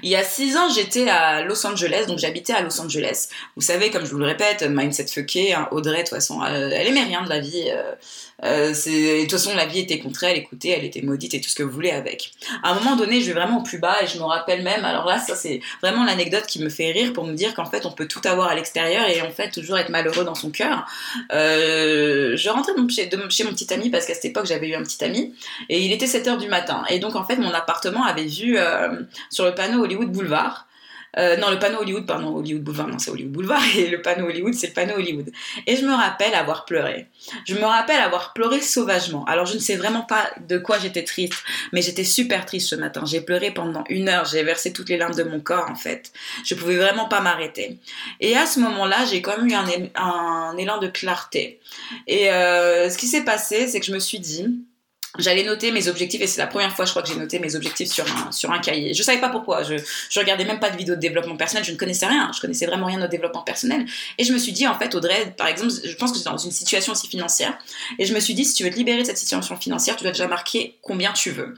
Il 0.03 0.11
y 0.11 0.17
a 0.17 0.25
six 0.25 0.57
ans, 0.57 0.69
j'étais 0.69 1.09
à 1.09 1.43
Los 1.43 1.67
Angeles, 1.67 2.05
donc 2.07 2.19
j'habitais 2.19 2.53
à 2.53 2.63
Los 2.63 2.81
Angeles. 2.81 3.29
Vous 3.57 3.63
savez, 3.63 3.91
comme 3.91 4.05
je 4.05 4.11
vous 4.11 4.19
le 4.19 4.27
répète, 4.27 4.63
mindset 4.63 5.07
fucké, 5.07 5.55
hein, 5.55 5.69
Audrey, 5.71 5.99
de 5.99 6.03
toute 6.03 6.11
façon, 6.11 6.45
elle, 6.45 6.73
elle 6.73 6.87
aimait 6.89 7.05
rien 7.05 7.23
de 7.23 7.29
la 7.29 7.41
vie. 7.41 7.65
Euh, 7.69 7.93
euh, 8.45 8.69
de 8.69 9.23
toute 9.23 9.33
façon, 9.33 9.55
la 9.55 9.67
vie 9.67 9.81
était 9.81 9.99
contre 9.99 10.25
elle, 10.25 10.37
écoutez, 10.37 10.71
elle 10.71 10.85
était 10.85 11.01
maudite 11.01 11.33
et 11.35 11.41
tout 11.41 11.49
ce 11.49 11.55
que 11.55 11.63
vous 11.63 11.71
voulez 11.71 11.91
avec. 11.91 12.33
À 12.63 12.73
un 12.73 12.75
moment 12.75 12.97
donné, 12.97 13.21
je 13.21 13.27
vais 13.27 13.33
vraiment 13.33 13.61
au 13.61 13.63
plus 13.63 13.79
bas 13.79 13.97
et 14.03 14.07
je 14.07 14.19
me 14.19 14.25
rappelle 14.25 14.63
même, 14.63 14.85
alors 14.85 15.07
là, 15.07 15.19
ça 15.19 15.35
c'est 15.35 15.61
vraiment 15.81 16.05
l'anecdote 16.05 16.45
qui 16.47 16.61
me 16.61 16.69
fait 16.69 16.93
rire 16.93 17.13
pour 17.13 17.25
me 17.25 17.33
dire 17.33 17.55
qu'en 17.55 17.65
fait, 17.65 17.87
on 17.87 17.93
peut 17.93 18.07
tout 18.07 18.21
avoir 18.25 18.49
à 18.49 18.55
l'extérieur 18.55 19.09
et 19.09 19.23
en 19.23 19.31
fait, 19.31 19.51
toujours 19.51 19.79
être 19.79 19.89
malheureux 19.89 20.25
dans 20.25 20.35
son 20.35 20.51
cœur. 20.51 20.87
Euh, 21.33 22.37
je 22.37 22.49
rentrais 22.51 22.73
chez, 22.91 23.09
chez 23.31 23.45
mon 23.45 23.53
petit 23.53 23.73
ami 23.73 23.89
parce 23.89 24.05
qu'à 24.07 24.15
cette 24.15 24.27
époque, 24.27 24.47
j'avais 24.47 24.69
eu 24.69 24.75
un 24.75 24.83
petit 24.83 25.03
ami 25.03 25.35
et 25.71 25.81
il 25.81 25.93
était 25.93 26.07
7h 26.07 26.37
du 26.39 26.49
matin. 26.49 26.85
Et 26.91 26.99
donc, 26.99 27.17
en 27.17 27.25
fait, 27.25 27.37
mon 27.37 27.53
appartement 27.53 28.05
avait 28.05 28.27
vu 28.27 28.59
euh, 28.59 29.01
sur 29.31 29.47
le 29.47 29.55
panneau 29.55 29.76
Hollywood 29.81 30.13
Boulevard 30.13 30.67
euh, 31.19 31.37
non, 31.39 31.51
le 31.51 31.59
panneau 31.59 31.81
Hollywood, 31.81 32.07
pardon, 32.07 32.37
Hollywood 32.37 32.63
Boulevard, 32.63 32.89
non, 32.89 32.99
c'est 32.99 33.11
Hollywood 33.11 33.33
Boulevard, 33.33 33.63
et 33.77 33.89
le 33.89 34.03
panneau 34.03 34.27
Hollywood, 34.27 34.53
c'est 34.55 34.69
le 34.69 34.73
panneau 34.75 34.95
Hollywood. 34.97 35.31
Et 35.67 35.77
je 35.77 35.85
me 35.87 35.95
rappelle 35.95 36.35
avoir 36.35 36.67
pleuré. 36.67 37.07
Je 37.47 37.55
me 37.55 37.65
rappelle 37.65 38.01
avoir 38.01 38.35
pleuré 38.35 38.61
sauvagement. 38.61 39.25
Alors, 39.25 39.47
je 39.47 39.55
ne 39.55 39.59
sais 39.59 39.77
vraiment 39.77 40.03
pas 40.03 40.31
de 40.47 40.59
quoi 40.59 40.79
j'étais 40.79 41.05
triste, 41.05 41.43
mais 41.73 41.81
j'étais 41.81 42.05
super 42.05 42.45
triste 42.45 42.69
ce 42.69 42.75
matin. 42.75 43.05
J'ai 43.07 43.23
pleuré 43.23 43.51
pendant 43.51 43.85
une 43.89 44.09
heure, 44.09 44.27
j'ai 44.27 44.43
versé 44.43 44.73
toutes 44.73 44.91
les 44.91 44.99
larmes 44.99 45.15
de 45.15 45.23
mon 45.23 45.41
corps, 45.41 45.71
en 45.71 45.75
fait. 45.75 46.13
Je 46.45 46.55
pouvais 46.55 46.77
vraiment 46.77 47.09
pas 47.09 47.21
m'arrêter. 47.21 47.79
Et 48.21 48.37
à 48.37 48.45
ce 48.45 48.61
moment-là, 48.61 49.07
j'ai 49.07 49.23
quand 49.23 49.39
même 49.39 49.49
eu 49.49 49.55
un, 49.95 50.57
élan 50.59 50.79
de 50.79 50.89
clarté. 50.89 51.61
Et 52.07 52.31
euh, 52.31 52.91
ce 52.91 52.99
qui 52.99 53.07
s'est 53.07 53.25
passé, 53.25 53.69
c'est 53.69 53.81
que 53.81 53.87
je 53.87 53.93
me 53.93 54.01
suis 54.01 54.21
dit, 54.21 54.47
j'allais 55.19 55.45
noter 55.45 55.73
mes 55.73 55.89
objectifs 55.89 56.21
et 56.21 56.27
c'est 56.27 56.41
la 56.41 56.47
première 56.47 56.75
fois 56.75 56.85
je 56.85 56.91
crois 56.91 57.03
que 57.03 57.09
j'ai 57.09 57.17
noté 57.17 57.39
mes 57.39 57.55
objectifs 57.55 57.91
sur 57.91 58.05
un, 58.05 58.33
sur 58.33 58.51
un 58.51 58.59
cahier. 58.59 58.95
Je 58.95 59.03
savais 59.03 59.21
pas 59.21 59.29
pourquoi, 59.29 59.63
je, 59.63 59.75
je 60.11 60.21
regardais 60.21 60.45
même 60.45 60.61
pas 60.61 60.71
de 60.71 60.77
vidéos 60.77 60.95
de 60.95 61.01
développement 61.01 61.37
personnel, 61.37 61.65
je 61.65 61.73
ne 61.73 61.77
connaissais 61.77 62.07
rien, 62.07 62.31
je 62.35 62.41
connaissais 62.41 62.67
vraiment 62.67 62.87
rien 62.87 63.03
au 63.03 63.09
développement 63.09 63.43
personnel. 63.43 63.87
Et 64.19 64.25
je 64.25 64.33
me 64.33 64.39
suis 64.39 64.53
dit 64.53 64.67
en 64.67 64.79
fait 64.79 64.95
Audrey, 64.95 65.35
par 65.37 65.49
exemple, 65.49 65.73
je 65.85 65.95
pense 65.97 66.13
que 66.13 66.19
c'est 66.19 66.25
dans 66.25 66.37
une 66.37 66.51
situation 66.51 66.93
aussi 66.93 67.09
financière 67.09 67.57
et 67.99 68.07
je 68.07 68.15
me 68.15 68.21
suis 68.21 68.35
dit 68.35 68.45
si 68.45 68.55
tu 68.55 68.65
veux 68.65 68.71
te 68.71 68.77
libérer 68.77 69.03
de 69.03 69.07
cette 69.07 69.19
situation 69.19 69.57
financière, 69.57 69.97
tu 69.97 70.03
dois 70.03 70.13
déjà 70.13 70.29
marquer 70.29 70.77
combien 70.83 71.13
tu 71.13 71.31
veux. 71.31 71.55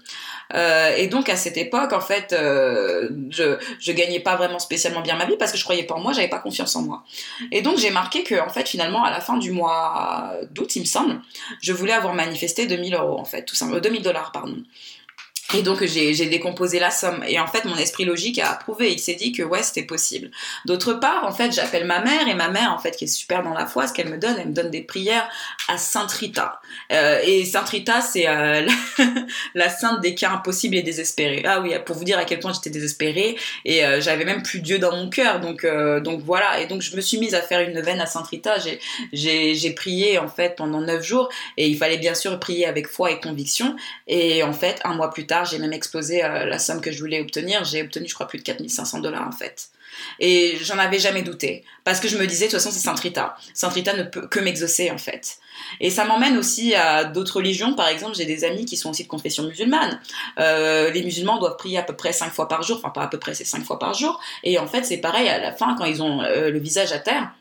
Euh, 0.54 0.94
et 0.96 1.08
donc 1.08 1.28
à 1.28 1.36
cette 1.36 1.56
époque 1.56 1.92
en 1.92 2.00
fait, 2.00 2.32
euh, 2.32 3.10
je, 3.30 3.58
je 3.80 3.92
gagnais 3.92 4.20
pas 4.20 4.36
vraiment 4.36 4.58
spécialement 4.58 5.02
bien 5.02 5.16
ma 5.16 5.26
vie 5.26 5.36
parce 5.36 5.52
que 5.52 5.58
je 5.58 5.64
croyais 5.64 5.82
pas 5.82 5.94
en 5.94 6.00
moi, 6.00 6.12
j'avais 6.12 6.28
pas 6.28 6.38
confiance 6.38 6.74
en 6.76 6.82
moi. 6.82 7.04
Et 7.52 7.60
donc 7.60 7.78
j'ai 7.78 7.90
marqué 7.90 8.22
que 8.22 8.40
en 8.40 8.48
fait 8.48 8.68
finalement 8.68 9.04
à 9.04 9.10
la 9.10 9.20
fin 9.20 9.36
du 9.36 9.50
mois 9.50 10.32
d'août 10.50 10.74
il 10.76 10.80
me 10.80 10.86
semble, 10.86 11.20
je 11.60 11.72
voulais 11.72 11.92
avoir 11.92 12.14
manifesté 12.14 12.66
2000 12.66 12.94
euros 12.94 13.18
en 13.18 13.24
fait 13.24 13.47
tout 13.48 13.56
simplement, 13.56 13.80
2000 13.80 14.02
dollars, 14.02 14.30
pardon. 14.30 14.62
Et 15.54 15.62
donc 15.62 15.82
j'ai 15.82 16.26
décomposé 16.26 16.78
la 16.78 16.90
somme. 16.90 17.24
Et 17.26 17.40
en 17.40 17.46
fait, 17.46 17.64
mon 17.64 17.76
esprit 17.76 18.04
logique 18.04 18.38
a 18.38 18.50
approuvé. 18.50 18.92
Il 18.92 18.98
s'est 18.98 19.14
dit 19.14 19.32
que 19.32 19.42
ouais, 19.42 19.62
c'était 19.62 19.82
possible. 19.82 20.30
D'autre 20.66 20.92
part, 20.92 21.24
en 21.24 21.32
fait, 21.32 21.52
j'appelle 21.52 21.86
ma 21.86 22.00
mère 22.00 22.28
et 22.28 22.34
ma 22.34 22.50
mère, 22.50 22.70
en 22.70 22.78
fait, 22.78 22.90
qui 22.90 23.04
est 23.04 23.06
super 23.06 23.42
dans 23.42 23.54
la 23.54 23.64
foi, 23.64 23.86
ce 23.86 23.94
qu'elle 23.94 24.10
me 24.10 24.18
donne, 24.18 24.36
elle 24.38 24.48
me 24.48 24.52
donne 24.52 24.70
des 24.70 24.82
prières 24.82 25.26
à 25.68 25.78
Sainte 25.78 26.12
Rita. 26.12 26.60
Euh, 26.92 27.20
et 27.24 27.46
Sainte 27.46 27.70
Rita, 27.70 28.02
c'est 28.02 28.28
euh, 28.28 28.68
la, 29.54 29.70
sainte 29.70 30.02
des 30.02 30.14
cas 30.14 30.32
impossibles 30.32 30.76
et 30.76 30.82
désespérés. 30.82 31.42
Ah 31.46 31.60
oui, 31.62 31.72
pour 31.86 31.96
vous 31.96 32.04
dire 32.04 32.18
à 32.18 32.26
quel 32.26 32.40
point 32.40 32.52
j'étais 32.52 32.70
désespérée 32.70 33.36
et 33.64 33.86
euh, 33.86 34.02
j'avais 34.02 34.26
même 34.26 34.42
plus 34.42 34.60
Dieu 34.60 34.78
dans 34.78 34.94
mon 34.94 35.08
cœur. 35.08 35.40
Donc 35.40 35.66
donc 36.02 36.20
voilà. 36.20 36.60
Et 36.60 36.66
donc 36.66 36.82
je 36.82 36.94
me 36.94 37.00
suis 37.00 37.18
mise 37.18 37.34
à 37.34 37.40
faire 37.40 37.60
une 37.60 37.80
veine 37.80 38.00
à 38.00 38.06
Sainte 38.06 38.26
Rita. 38.26 38.56
J'ai 39.12 39.54
j'ai 39.54 39.70
prié 39.70 40.18
en 40.18 40.28
fait 40.28 40.56
pendant 40.56 40.80
neuf 40.80 41.02
jours 41.02 41.30
et 41.56 41.68
il 41.68 41.76
fallait 41.76 41.96
bien 41.96 42.14
sûr 42.14 42.38
prier 42.38 42.66
avec 42.66 42.86
foi 42.86 43.10
et 43.12 43.20
conviction. 43.20 43.76
Et 44.06 44.42
en 44.42 44.52
fait, 44.52 44.80
un 44.84 44.94
mois 44.94 45.10
plus 45.10 45.26
tard 45.26 45.37
j'ai 45.44 45.58
même 45.58 45.72
explosé 45.72 46.24
euh, 46.24 46.44
la 46.44 46.58
somme 46.58 46.80
que 46.80 46.92
je 46.92 46.98
voulais 46.98 47.20
obtenir. 47.20 47.64
J'ai 47.64 47.82
obtenu, 47.82 48.08
je 48.08 48.14
crois, 48.14 48.26
plus 48.28 48.38
de 48.38 48.44
4500 48.44 49.00
dollars 49.00 49.26
en 49.26 49.32
fait. 49.32 49.70
Et 50.20 50.58
j'en 50.62 50.78
avais 50.78 50.98
jamais 50.98 51.22
douté. 51.22 51.64
Parce 51.84 52.00
que 52.00 52.08
je 52.08 52.18
me 52.18 52.26
disais, 52.26 52.46
de 52.46 52.50
toute 52.50 52.60
façon, 52.60 52.70
c'est 52.70 52.80
Saint 52.80 52.94
Rita. 52.94 53.36
Saint 53.54 53.68
Rita 53.68 53.94
ne 53.94 54.02
peut 54.02 54.26
que 54.26 54.40
m'exaucer, 54.40 54.90
en 54.90 54.98
fait. 54.98 55.38
Et 55.80 55.90
ça 55.90 56.04
m'emmène 56.04 56.36
aussi 56.36 56.74
à 56.74 57.04
d'autres 57.04 57.36
religions. 57.36 57.74
Par 57.74 57.88
exemple, 57.88 58.14
j'ai 58.16 58.24
des 58.24 58.44
amis 58.44 58.64
qui 58.64 58.76
sont 58.76 58.90
aussi 58.90 59.04
de 59.04 59.08
confession 59.08 59.44
musulmane. 59.44 60.00
Euh, 60.38 60.90
les 60.90 61.02
musulmans 61.02 61.38
doivent 61.38 61.56
prier 61.56 61.78
à 61.78 61.82
peu 61.82 61.94
près 61.94 62.12
cinq 62.12 62.32
fois 62.32 62.48
par 62.48 62.62
jour. 62.62 62.78
Enfin, 62.78 62.90
pas 62.90 63.02
à 63.02 63.08
peu 63.08 63.18
près, 63.18 63.34
c'est 63.34 63.44
cinq 63.44 63.64
fois 63.64 63.78
par 63.78 63.94
jour. 63.94 64.20
Et 64.44 64.58
en 64.58 64.66
fait, 64.66 64.84
c'est 64.84 64.98
pareil, 64.98 65.28
à 65.28 65.38
la 65.38 65.52
fin, 65.52 65.74
quand 65.76 65.84
ils 65.84 66.02
ont 66.02 66.22
euh, 66.22 66.50
le 66.50 66.58
visage 66.58 66.92
à 66.92 66.98
terre, 66.98 67.32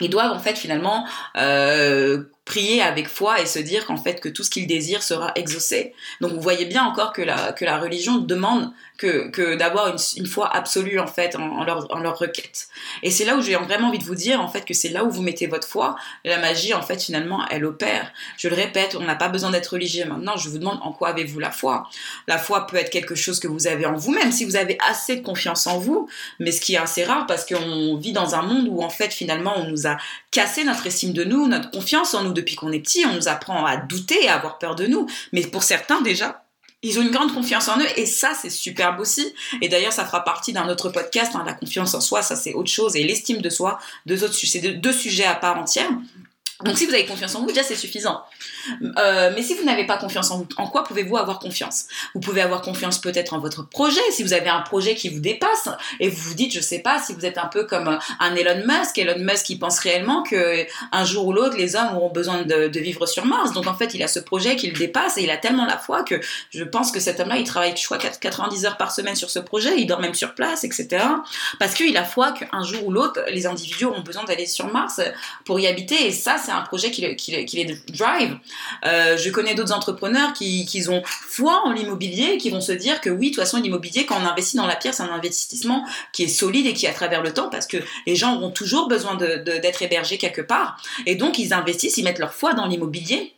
ils 0.00 0.10
doivent 0.10 0.32
en 0.32 0.38
fait 0.38 0.56
finalement 0.56 1.06
euh, 1.36 2.24
prier 2.44 2.82
avec 2.82 3.08
foi 3.08 3.40
et 3.40 3.46
se 3.46 3.60
dire 3.60 3.86
qu'en 3.86 3.96
fait 3.96 4.20
que 4.20 4.28
tout 4.28 4.42
ce 4.42 4.50
qu'ils 4.50 4.66
désirent 4.66 5.02
sera 5.02 5.32
exaucé. 5.36 5.94
Donc 6.20 6.32
vous 6.32 6.40
voyez 6.40 6.64
bien 6.64 6.84
encore 6.84 7.12
que 7.12 7.22
la, 7.22 7.52
que 7.52 7.64
la 7.64 7.78
religion 7.78 8.18
demande 8.18 8.72
que, 8.98 9.28
que 9.30 9.54
d'avoir 9.54 9.88
une, 9.88 9.98
une, 10.16 10.26
foi 10.26 10.54
absolue 10.54 10.98
en 10.98 11.06
fait 11.06 11.36
en, 11.36 11.64
leur, 11.64 11.86
en 11.92 12.00
leur 12.00 12.18
requête. 12.18 12.68
Et 13.02 13.10
c'est 13.10 13.24
là 13.24 13.36
où 13.36 13.42
j'ai 13.42 13.54
vraiment 13.56 13.88
envie 13.88 13.98
de 13.98 14.04
vous 14.04 14.14
dire 14.14 14.40
en 14.40 14.48
fait 14.48 14.64
que 14.64 14.74
c'est 14.74 14.88
là 14.88 15.04
où 15.04 15.10
vous 15.10 15.22
mettez 15.22 15.46
votre 15.46 15.66
foi. 15.66 15.96
La 16.24 16.38
magie 16.38 16.74
en 16.74 16.82
fait 16.82 17.00
finalement 17.00 17.44
elle 17.50 17.64
opère. 17.64 18.12
Je 18.36 18.48
le 18.48 18.54
répète, 18.54 18.96
on 18.98 19.04
n'a 19.04 19.16
pas 19.16 19.28
besoin 19.28 19.50
d'être 19.50 19.68
religieux 19.68 20.04
maintenant. 20.04 20.36
Je 20.36 20.48
vous 20.48 20.58
demande 20.58 20.78
en 20.82 20.92
quoi 20.92 21.10
avez-vous 21.10 21.38
la 21.38 21.50
foi? 21.50 21.88
La 22.26 22.38
foi 22.38 22.66
peut 22.66 22.76
être 22.76 22.90
quelque 22.90 23.14
chose 23.14 23.38
que 23.38 23.48
vous 23.48 23.66
avez 23.66 23.86
en 23.86 23.94
vous-même 23.94 24.32
si 24.32 24.44
vous 24.44 24.56
avez 24.56 24.78
assez 24.88 25.16
de 25.16 25.22
confiance 25.22 25.66
en 25.66 25.78
vous. 25.78 26.08
Mais 26.40 26.50
ce 26.50 26.60
qui 26.60 26.74
est 26.74 26.78
assez 26.78 27.04
rare 27.04 27.26
parce 27.26 27.44
qu'on 27.44 27.96
vit 27.96 28.12
dans 28.12 28.34
un 28.34 28.42
monde 28.42 28.66
où 28.68 28.82
en 28.82 28.90
fait 28.90 29.12
finalement 29.12 29.54
on 29.56 29.68
nous 29.68 29.86
a 29.86 29.96
cassé 30.32 30.64
notre 30.64 30.86
estime 30.86 31.12
de 31.12 31.24
nous, 31.24 31.46
notre 31.46 31.70
confiance 31.70 32.14
en 32.14 32.22
nous 32.22 32.32
depuis 32.42 32.56
qu'on 32.56 32.72
est 32.72 32.80
petit. 32.80 33.04
On 33.06 33.14
nous 33.14 33.28
apprend 33.28 33.64
à 33.64 33.76
douter, 33.76 34.28
à 34.28 34.34
avoir 34.34 34.58
peur 34.58 34.74
de 34.74 34.86
nous. 34.86 35.06
Mais 35.32 35.42
pour 35.42 35.62
certains 35.62 36.00
déjà, 36.02 36.44
ils 36.82 36.98
ont 36.98 37.02
une 37.02 37.10
grande 37.10 37.32
confiance 37.32 37.68
en 37.68 37.78
eux 37.78 37.86
et 37.96 38.06
ça 38.06 38.32
c'est 38.34 38.50
superbe 38.50 38.98
aussi 38.98 39.32
et 39.60 39.68
d'ailleurs 39.68 39.92
ça 39.92 40.04
fera 40.04 40.24
partie 40.24 40.52
d'un 40.52 40.68
autre 40.68 40.88
podcast 40.88 41.32
hein, 41.36 41.44
la 41.46 41.54
confiance 41.54 41.94
en 41.94 42.00
soi 42.00 42.22
ça 42.22 42.34
c'est 42.34 42.54
autre 42.54 42.70
chose 42.70 42.96
et 42.96 43.04
l'estime 43.04 43.40
de 43.40 43.48
soi 43.48 43.78
deux 44.04 44.24
autres 44.24 44.34
c'est 44.34 44.60
deux 44.60 44.92
sujets 44.92 45.24
à 45.24 45.36
part 45.36 45.58
entière 45.58 45.88
donc 46.64 46.78
si 46.78 46.86
vous 46.86 46.94
avez 46.94 47.06
confiance 47.06 47.34
en 47.34 47.40
vous, 47.40 47.48
déjà 47.48 47.62
c'est 47.62 47.76
suffisant. 47.76 48.22
Euh, 48.98 49.32
mais 49.34 49.42
si 49.42 49.54
vous 49.54 49.64
n'avez 49.64 49.84
pas 49.84 49.96
confiance 49.96 50.30
en 50.30 50.38
vous, 50.38 50.48
en 50.56 50.68
quoi 50.68 50.84
pouvez-vous 50.84 51.16
avoir 51.16 51.38
confiance? 51.38 51.86
Vous 52.14 52.20
pouvez 52.20 52.40
avoir 52.40 52.62
confiance 52.62 53.00
peut-être 53.00 53.34
en 53.34 53.40
votre 53.40 53.68
projet, 53.68 54.00
si 54.12 54.22
vous 54.22 54.32
avez 54.32 54.48
un 54.48 54.60
projet 54.60 54.94
qui 54.94 55.08
vous 55.08 55.20
dépasse 55.20 55.68
et 55.98 56.08
vous 56.08 56.22
vous 56.22 56.34
dites, 56.34 56.52
je 56.52 56.60
sais 56.60 56.78
pas, 56.78 57.00
si 57.00 57.14
vous 57.14 57.26
êtes 57.26 57.38
un 57.38 57.46
peu 57.46 57.64
comme 57.64 57.98
un 58.20 58.34
Elon 58.34 58.64
Musk, 58.66 58.98
Elon 58.98 59.18
Musk 59.18 59.46
qui 59.46 59.56
pense 59.56 59.78
réellement 59.80 60.22
que 60.22 60.66
un 60.92 61.04
jour 61.04 61.26
ou 61.26 61.32
l'autre 61.32 61.56
les 61.56 61.74
hommes 61.74 61.96
auront 61.96 62.10
besoin 62.10 62.42
de, 62.42 62.78
vivre 62.78 63.06
sur 63.06 63.24
Mars. 63.24 63.52
Donc 63.52 63.66
en 63.66 63.74
fait 63.74 63.94
il 63.94 64.02
a 64.02 64.08
ce 64.08 64.20
projet 64.20 64.56
qui 64.56 64.68
le 64.68 64.76
dépasse 64.76 65.18
et 65.18 65.22
il 65.22 65.30
a 65.30 65.36
tellement 65.36 65.66
la 65.66 65.78
foi 65.78 66.02
que 66.02 66.20
je 66.50 66.64
pense 66.64 66.90
que 66.92 67.00
cet 67.00 67.20
homme-là 67.20 67.36
il 67.36 67.44
travaille 67.44 67.74
je 67.76 67.84
crois 67.84 67.98
90 67.98 68.66
heures 68.66 68.76
par 68.76 68.92
semaine 68.92 69.14
sur 69.14 69.30
ce 69.30 69.38
projet, 69.38 69.70
il 69.78 69.86
dort 69.86 70.00
même 70.00 70.14
sur 70.14 70.34
place, 70.34 70.64
etc. 70.64 71.04
Parce 71.58 71.74
qu'il 71.74 71.96
a 71.96 72.04
foi 72.04 72.32
qu'un 72.32 72.62
jour 72.62 72.86
ou 72.86 72.92
l'autre 72.92 73.20
les 73.30 73.46
individus 73.46 73.84
auront 73.84 74.00
besoin 74.00 74.24
d'aller 74.24 74.46
sur 74.46 74.66
Mars 74.72 75.00
pour 75.44 75.58
y 75.58 75.66
habiter 75.66 76.06
et 76.06 76.12
ça 76.12 76.38
c'est 76.44 76.52
un 76.52 76.62
projet 76.62 76.90
qui, 76.90 77.02
les 77.02 77.80
drive. 77.88 78.38
Euh, 78.84 79.16
je 79.16 79.30
connais 79.30 79.54
d'autres 79.54 79.72
entrepreneurs 79.72 80.32
qui, 80.32 80.84
ont 80.88 81.02
foi 81.04 81.62
en 81.64 81.72
l'immobilier, 81.72 82.38
qui 82.38 82.50
vont 82.50 82.60
se 82.60 82.72
dire 82.72 83.00
que 83.00 83.10
oui, 83.10 83.30
de 83.30 83.34
toute 83.34 83.44
façon, 83.44 83.60
l'immobilier, 83.60 84.06
quand 84.06 84.16
on 84.20 84.26
investit 84.26 84.56
dans 84.56 84.66
la 84.66 84.76
pierre, 84.76 84.94
c'est 84.94 85.02
un 85.02 85.12
investissement 85.12 85.84
qui 86.12 86.24
est 86.24 86.28
solide 86.28 86.66
et 86.66 86.74
qui 86.74 86.86
à 86.86 86.92
travers 86.92 87.22
le 87.22 87.32
temps, 87.32 87.48
parce 87.48 87.66
que 87.66 87.78
les 88.06 88.16
gens 88.16 88.36
auront 88.36 88.50
toujours 88.50 88.88
besoin 88.88 89.16
d'être 89.16 89.82
hébergés 89.82 90.18
quelque 90.18 90.42
part. 90.42 90.76
Et 91.06 91.14
donc, 91.14 91.38
ils 91.38 91.52
investissent, 91.52 91.96
ils 91.96 92.04
mettent 92.04 92.18
leur 92.18 92.34
foi 92.34 92.54
dans 92.54 92.66
l'immobilier 92.66 93.34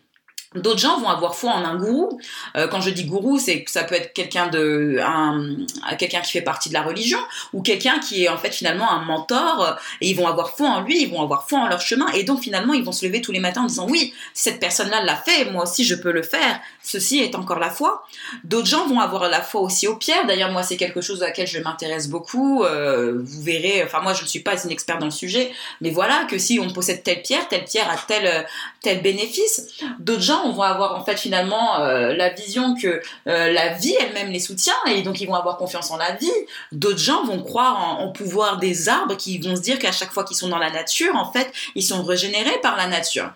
D'autres 0.55 0.79
gens 0.79 1.01
vont 1.01 1.09
avoir 1.09 1.35
foi 1.35 1.53
en 1.53 1.64
un 1.64 1.77
gourou. 1.77 2.21
Euh, 2.57 2.69
quand 2.69 2.81
je 2.81 2.90
dis 2.90 3.05
gourou, 3.05 3.38
c'est 3.38 3.64
que 3.64 3.71
ça 3.71 3.85
peut 3.85 3.95
être 3.95 4.12
quelqu'un 4.12 4.49
de, 4.49 4.99
un, 5.03 5.57
quelqu'un 5.97 6.21
qui 6.21 6.33
fait 6.33 6.43
partie 6.43 6.69
de 6.69 6.75
la 6.75 6.83
religion 6.83 7.19
ou 7.53 7.62
quelqu'un 7.62 7.99
qui 7.99 8.25
est 8.25 8.29
en 8.29 8.38
fait 8.38 8.53
finalement 8.53 8.90
un 8.90 9.05
mentor. 9.05 9.77
Et 10.01 10.09
ils 10.11 10.17
vont 10.17 10.27
avoir 10.27 10.57
foi 10.57 10.69
en 10.69 10.81
lui, 10.83 11.03
ils 11.03 11.11
vont 11.11 11.23
avoir 11.23 11.49
foi 11.49 11.61
en 11.61 11.69
leur 11.69 11.81
chemin. 11.81 12.07
Et 12.12 12.25
donc 12.25 12.43
finalement, 12.43 12.73
ils 12.73 12.85
vont 12.85 12.93
se 12.93 13.05
lever 13.05 13.21
tous 13.21 13.33
les 13.33 13.40
matins 13.40 13.62
en 13.62 13.67
disant 13.67 13.87
oui, 13.88 14.14
cette 14.33 14.61
personne-là 14.61 15.03
l'a 15.03 15.17
fait, 15.17 15.51
moi 15.51 15.64
aussi 15.64 15.85
je 15.85 15.95
peux 15.95 16.12
le 16.12 16.23
faire. 16.23 16.61
Ceci 16.83 17.21
est 17.21 17.35
encore 17.35 17.59
la 17.59 17.71
foi. 17.71 18.07
D'autres 18.45 18.67
gens 18.67 18.87
vont 18.87 19.01
avoir 19.01 19.29
la 19.29 19.40
foi 19.40 19.62
aussi 19.62 19.88
aux 19.88 19.97
pierres. 19.97 20.27
D'ailleurs, 20.27 20.53
moi, 20.53 20.62
c'est 20.62 20.77
quelque 20.77 21.01
chose 21.01 21.23
à 21.23 21.27
laquelle 21.27 21.47
je 21.47 21.59
m'intéresse 21.59 22.09
beaucoup. 22.09 22.62
Euh, 22.62 23.23
vous 23.25 23.43
verrez. 23.43 23.83
Enfin, 23.83 24.01
moi, 24.03 24.12
je 24.12 24.23
ne 24.23 24.29
suis 24.29 24.40
pas 24.40 24.62
une 24.62 24.71
experte 24.71 25.01
dans 25.01 25.07
le 25.07 25.11
sujet, 25.11 25.51
mais 25.81 25.90
voilà 25.90 26.27
que 26.29 26.37
si 26.37 26.61
on 26.61 26.71
possède 26.71 27.03
telle 27.03 27.23
pierre, 27.23 27.49
telle 27.49 27.64
pierre 27.64 27.90
a 27.90 27.97
tel 27.97 28.47
tel 28.83 29.01
bénéfice. 29.01 29.69
D'autres 29.99 30.23
gens 30.23 30.44
on 30.45 30.53
va 30.53 30.67
avoir 30.67 30.97
en 30.97 31.05
fait 31.05 31.19
finalement 31.19 31.81
euh, 31.81 32.15
la 32.15 32.29
vision 32.31 32.75
que 32.75 33.01
euh, 33.29 33.53
la 33.53 33.75
vie 33.75 33.95
elle-même 34.01 34.31
les 34.31 34.41
soutient 34.41 34.75
et 34.87 35.03
donc 35.03 35.21
ils 35.21 35.27
vont 35.27 35.35
avoir 35.35 35.57
confiance 35.57 35.91
en 35.91 35.97
la 35.97 36.13
vie. 36.13 36.31
D'autres 36.73 36.99
gens 36.99 37.25
vont 37.25 37.43
croire 37.43 38.01
en, 38.01 38.13
pouvoir 38.13 38.59
des 38.59 38.89
arbres 38.89 39.17
qui 39.17 39.39
vont 39.39 39.57
se 39.57 39.61
dire 39.61 39.79
qu'à 39.79 39.93
chaque 39.93 40.13
fois 40.13 40.25
qu'ils 40.25 40.37
sont 40.37 40.49
dans 40.49 40.59
la 40.59 40.71
nature, 40.71 41.17
en 41.17 41.33
fait, 41.33 41.53
ils 41.75 41.83
sont 41.83 42.03
régénérés 42.03 42.61
par 42.63 42.77
la 42.77 42.87
nature. 42.87 43.33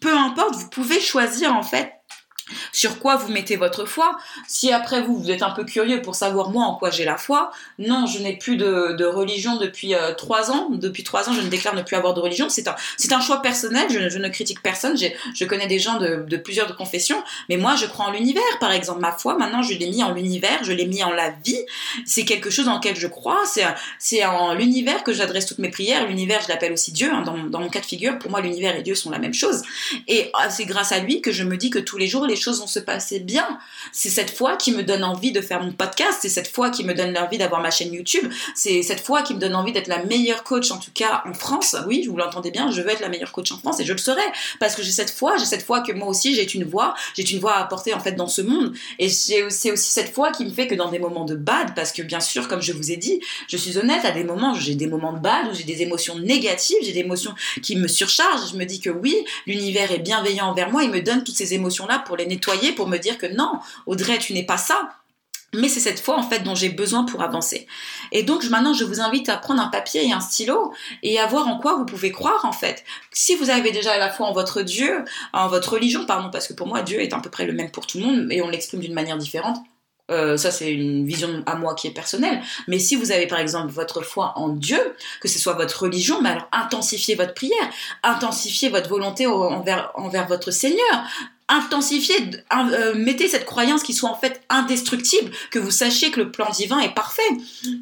Peu 0.00 0.16
importe, 0.16 0.54
vous 0.54 0.68
pouvez 0.68 1.00
choisir 1.00 1.54
en 1.54 1.62
fait 1.62 1.92
sur 2.72 2.98
quoi 2.98 3.16
vous 3.16 3.30
mettez 3.32 3.56
votre 3.56 3.84
foi. 3.84 4.16
Si 4.46 4.72
après 4.72 5.02
vous, 5.02 5.18
vous 5.18 5.30
êtes 5.30 5.42
un 5.42 5.50
peu 5.50 5.64
curieux 5.64 6.02
pour 6.02 6.14
savoir 6.14 6.50
moi 6.50 6.64
en 6.64 6.74
quoi 6.74 6.90
j'ai 6.90 7.04
la 7.04 7.16
foi, 7.16 7.50
non, 7.78 8.06
je 8.06 8.18
n'ai 8.18 8.36
plus 8.36 8.56
de, 8.56 9.04
religion 9.04 9.56
depuis 9.56 9.94
euh, 9.94 10.14
trois 10.14 10.50
ans. 10.50 10.68
Depuis 10.70 11.02
trois 11.02 11.28
ans, 11.28 11.32
je 11.32 11.40
ne 11.40 11.48
déclare 11.48 11.74
ne 11.74 11.82
plus 11.82 11.96
avoir 11.96 12.14
de 12.14 12.20
religion. 12.20 12.48
C'est 12.48 12.68
un, 12.68 12.76
un 13.10 13.20
choix 13.20 13.42
personnel. 13.42 13.88
Je, 13.90 14.18
ne 14.18 14.28
critique 14.28 14.62
personne. 14.62 14.96
je 14.96 15.44
connais 15.44 15.66
des 15.66 15.78
gens 15.78 15.98
de, 15.98 16.24
de, 16.26 16.36
plusieurs 16.36 16.76
confessions, 16.76 17.22
mais 17.48 17.56
moi, 17.56 17.74
je 17.74 17.86
crois 17.86 18.06
en 18.06 18.12
l'univers. 18.12 18.42
Par 18.60 18.72
exemple, 18.72 19.00
ma 19.00 19.12
foi, 19.12 19.36
maintenant, 19.36 19.62
je 19.62 19.74
l'ai 19.74 19.88
mis 19.88 20.02
en 20.02 20.12
l'univers. 20.12 20.62
Je 20.62 20.72
l'ai 20.72 20.86
mis 20.86 21.02
en 21.02 21.12
la 21.12 21.30
vie. 21.30 21.58
C'est 22.04 22.24
quelque 22.24 22.50
chose 22.50 22.66
dans 22.66 22.76
lequel 22.76 22.96
je 22.96 23.06
crois. 23.06 23.40
C'est, 23.46 23.64
c'est 23.98 24.24
en 24.24 24.54
l'univers 24.54 25.02
que 25.02 25.12
j'adresse 25.12 25.46
toutes 25.46 25.58
mes 25.58 25.70
prières. 25.70 26.06
L'univers, 26.06 26.40
je 26.42 26.48
l'appelle 26.48 26.72
aussi 26.72 26.92
Dieu. 26.92 27.10
Hein. 27.12 27.22
Dans, 27.22 27.36
dans, 27.36 27.60
mon 27.60 27.68
cas 27.68 27.80
de 27.80 27.86
figure, 27.86 28.18
pour 28.18 28.30
moi, 28.30 28.40
l'univers 28.40 28.76
et 28.76 28.82
Dieu 28.82 28.94
sont 28.94 29.10
la 29.10 29.18
même 29.18 29.34
chose. 29.34 29.62
Et 30.06 30.30
ah, 30.34 30.50
c'est 30.50 30.64
grâce 30.64 30.92
à 30.92 31.00
lui 31.00 31.20
que 31.20 31.32
je 31.32 31.42
me 31.42 31.56
dis 31.56 31.70
que 31.70 31.78
tous 31.78 31.98
les 31.98 32.06
jours, 32.06 32.26
les 32.26 32.36
choses 32.36 32.59
se 32.66 32.78
passer 32.78 33.20
bien. 33.20 33.58
C'est 33.92 34.08
cette 34.08 34.30
foi 34.30 34.56
qui 34.56 34.72
me 34.72 34.82
donne 34.82 35.04
envie 35.04 35.32
de 35.32 35.40
faire 35.40 35.62
mon 35.62 35.72
podcast, 35.72 36.18
c'est 36.22 36.28
cette 36.28 36.48
foi 36.48 36.70
qui 36.70 36.84
me 36.84 36.94
donne 36.94 37.16
envie 37.16 37.38
d'avoir 37.38 37.60
ma 37.60 37.70
chaîne 37.70 37.92
YouTube, 37.92 38.30
c'est 38.54 38.82
cette 38.82 39.00
foi 39.00 39.22
qui 39.22 39.34
me 39.34 39.38
donne 39.38 39.54
envie 39.54 39.72
d'être 39.72 39.88
la 39.88 40.04
meilleure 40.04 40.44
coach, 40.44 40.70
en 40.70 40.78
tout 40.78 40.92
cas 40.92 41.22
en 41.26 41.34
France. 41.34 41.76
Oui, 41.86 42.06
vous 42.08 42.16
l'entendez 42.16 42.50
bien, 42.50 42.70
je 42.70 42.82
veux 42.82 42.90
être 42.90 43.00
la 43.00 43.08
meilleure 43.08 43.32
coach 43.32 43.52
en 43.52 43.58
France 43.58 43.80
et 43.80 43.84
je 43.84 43.92
le 43.92 43.98
serai 43.98 44.22
parce 44.58 44.74
que 44.74 44.82
j'ai 44.82 44.92
cette 44.92 45.10
foi, 45.10 45.36
j'ai 45.38 45.44
cette 45.44 45.62
foi 45.62 45.80
que 45.80 45.92
moi 45.92 46.08
aussi 46.08 46.34
j'ai 46.34 46.50
une 46.54 46.64
voix, 46.64 46.94
j'ai 47.16 47.28
une 47.30 47.40
voix 47.40 47.54
à 47.54 47.62
apporter 47.62 47.94
en 47.94 48.00
fait 48.00 48.12
dans 48.12 48.28
ce 48.28 48.42
monde. 48.42 48.74
Et 48.98 49.08
c'est 49.08 49.42
aussi 49.42 49.92
cette 49.92 50.12
foi 50.12 50.32
qui 50.32 50.44
me 50.44 50.50
fait 50.50 50.66
que 50.66 50.74
dans 50.74 50.90
des 50.90 50.98
moments 50.98 51.24
de 51.24 51.34
bad, 51.34 51.74
parce 51.74 51.92
que 51.92 52.02
bien 52.02 52.20
sûr, 52.20 52.48
comme 52.48 52.62
je 52.62 52.72
vous 52.72 52.90
ai 52.90 52.96
dit, 52.96 53.20
je 53.48 53.56
suis 53.56 53.78
honnête, 53.78 54.04
à 54.04 54.10
des 54.10 54.24
moments, 54.24 54.54
j'ai 54.54 54.74
des 54.74 54.86
moments 54.86 55.12
de 55.12 55.18
bad 55.18 55.46
où 55.50 55.54
j'ai 55.54 55.64
des 55.64 55.82
émotions 55.82 56.18
négatives, 56.18 56.76
j'ai 56.82 56.92
des 56.92 57.00
émotions 57.00 57.34
qui 57.62 57.76
me 57.76 57.88
surchargent. 57.88 58.50
Je 58.52 58.56
me 58.56 58.64
dis 58.64 58.80
que 58.80 58.90
oui, 58.90 59.16
l'univers 59.46 59.92
est 59.92 59.98
bienveillant 59.98 60.46
envers 60.46 60.70
moi, 60.70 60.82
il 60.82 60.90
me 60.90 61.00
donne 61.00 61.24
toutes 61.24 61.36
ces 61.36 61.54
émotions-là 61.54 62.02
pour 62.06 62.16
les 62.16 62.26
nettoyer 62.26 62.49
pour 62.76 62.88
me 62.88 62.98
dire 62.98 63.18
que 63.18 63.26
non, 63.26 63.60
Audrey, 63.86 64.18
tu 64.18 64.32
n'es 64.32 64.44
pas 64.44 64.58
ça. 64.58 64.90
Mais 65.52 65.68
c'est 65.68 65.80
cette 65.80 65.98
foi 65.98 66.16
en 66.16 66.22
fait 66.22 66.44
dont 66.44 66.54
j'ai 66.54 66.68
besoin 66.68 67.04
pour 67.04 67.22
avancer. 67.22 67.66
Et 68.12 68.22
donc 68.22 68.44
maintenant 68.44 68.72
je 68.72 68.84
vous 68.84 69.00
invite 69.00 69.28
à 69.28 69.36
prendre 69.36 69.60
un 69.60 69.66
papier 69.66 70.06
et 70.06 70.12
un 70.12 70.20
stylo 70.20 70.72
et 71.02 71.18
à 71.18 71.26
voir 71.26 71.48
en 71.48 71.58
quoi 71.58 71.74
vous 71.74 71.84
pouvez 71.84 72.12
croire 72.12 72.44
en 72.44 72.52
fait. 72.52 72.84
Si 73.10 73.34
vous 73.34 73.50
avez 73.50 73.72
déjà 73.72 73.98
la 73.98 74.10
foi 74.10 74.28
en 74.28 74.32
votre 74.32 74.62
Dieu, 74.62 75.04
en 75.32 75.48
votre 75.48 75.72
religion, 75.72 76.06
pardon, 76.06 76.30
parce 76.30 76.46
que 76.46 76.52
pour 76.52 76.68
moi 76.68 76.82
Dieu 76.82 77.00
est 77.00 77.12
à 77.12 77.18
peu 77.18 77.30
près 77.30 77.46
le 77.46 77.52
même 77.52 77.72
pour 77.72 77.88
tout 77.88 77.98
le 77.98 78.04
monde 78.04 78.30
et 78.30 78.42
on 78.42 78.48
l'exprime 78.48 78.78
d'une 78.78 78.94
manière 78.94 79.18
différente. 79.18 79.58
Euh, 80.10 80.36
ça, 80.36 80.50
c'est 80.50 80.72
une 80.72 81.06
vision 81.06 81.42
à 81.46 81.54
moi 81.54 81.74
qui 81.74 81.86
est 81.86 81.92
personnelle. 81.92 82.42
Mais 82.66 82.78
si 82.78 82.96
vous 82.96 83.12
avez 83.12 83.26
par 83.26 83.38
exemple 83.38 83.72
votre 83.72 84.02
foi 84.02 84.32
en 84.36 84.48
Dieu, 84.48 84.94
que 85.20 85.28
ce 85.28 85.38
soit 85.38 85.52
votre 85.52 85.84
religion, 85.84 86.20
mais 86.20 86.30
alors 86.30 86.48
intensifiez 86.52 87.14
votre 87.14 87.34
prière, 87.34 87.70
intensifiez 88.02 88.68
votre 88.68 88.88
volonté 88.88 89.26
envers, 89.26 89.92
envers 89.94 90.26
votre 90.26 90.50
Seigneur, 90.50 91.04
intensifiez, 91.50 92.16
euh, 92.52 92.94
mettez 92.94 93.28
cette 93.28 93.44
croyance 93.44 93.82
qui 93.82 93.92
soit 93.92 94.08
en 94.08 94.14
fait 94.14 94.40
indestructible, 94.48 95.30
que 95.50 95.58
vous 95.58 95.70
sachiez 95.70 96.10
que 96.10 96.20
le 96.20 96.30
plan 96.30 96.48
divin 96.50 96.78
est 96.78 96.94
parfait. 96.94 97.22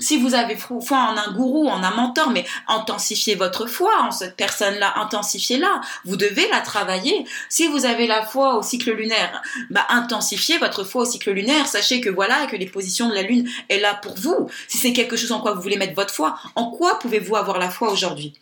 Si 0.01 0.17
vous 0.17 0.35
avez 0.35 0.57
foi 0.57 0.79
en 0.91 1.17
un 1.17 1.33
gourou, 1.33 1.69
en 1.69 1.83
un 1.83 1.91
mentor, 1.91 2.31
mais 2.31 2.45
intensifiez 2.67 3.35
votre 3.35 3.67
foi 3.67 3.91
en 4.03 4.11
cette 4.11 4.37
personne-là, 4.37 4.95
intensifiez-la. 4.97 5.81
Vous 6.05 6.17
devez 6.17 6.49
la 6.49 6.61
travailler. 6.61 7.27
Si 7.49 7.67
vous 7.69 7.85
avez 7.85 8.07
la 8.07 8.25
foi 8.25 8.57
au 8.57 8.63
cycle 8.63 8.93
lunaire, 8.93 9.43
bah 9.71 9.87
intensifiez 9.91 10.59
votre 10.59 10.83
foi 10.85 11.03
au 11.03 11.07
cycle 11.07 11.31
lunaire. 11.31 11.67
Sachez 11.67 12.01
que 12.01 12.11
voilà, 12.11 12.47
que 12.47 12.57
les 12.57 12.67
positions 12.67 13.09
de 13.09 13.15
la 13.15 13.23
lune 13.23 13.49
est 13.69 13.81
là 13.81 13.95
pour 13.95 14.15
vous. 14.15 14.49
Si 14.67 14.79
c'est 14.79 14.93
quelque 14.93 15.17
chose 15.17 15.33
en 15.33 15.41
quoi 15.41 15.53
vous 15.53 15.63
voulez 15.63 15.77
mettre 15.77 15.95
votre 15.95 16.15
foi, 16.15 16.39
en 16.57 16.71
quoi 16.71 16.99
pouvez-vous 16.99 17.37
avoir 17.37 17.59
la 17.59 17.71
foi 17.71 17.93
aujourd'hui? 17.93 18.33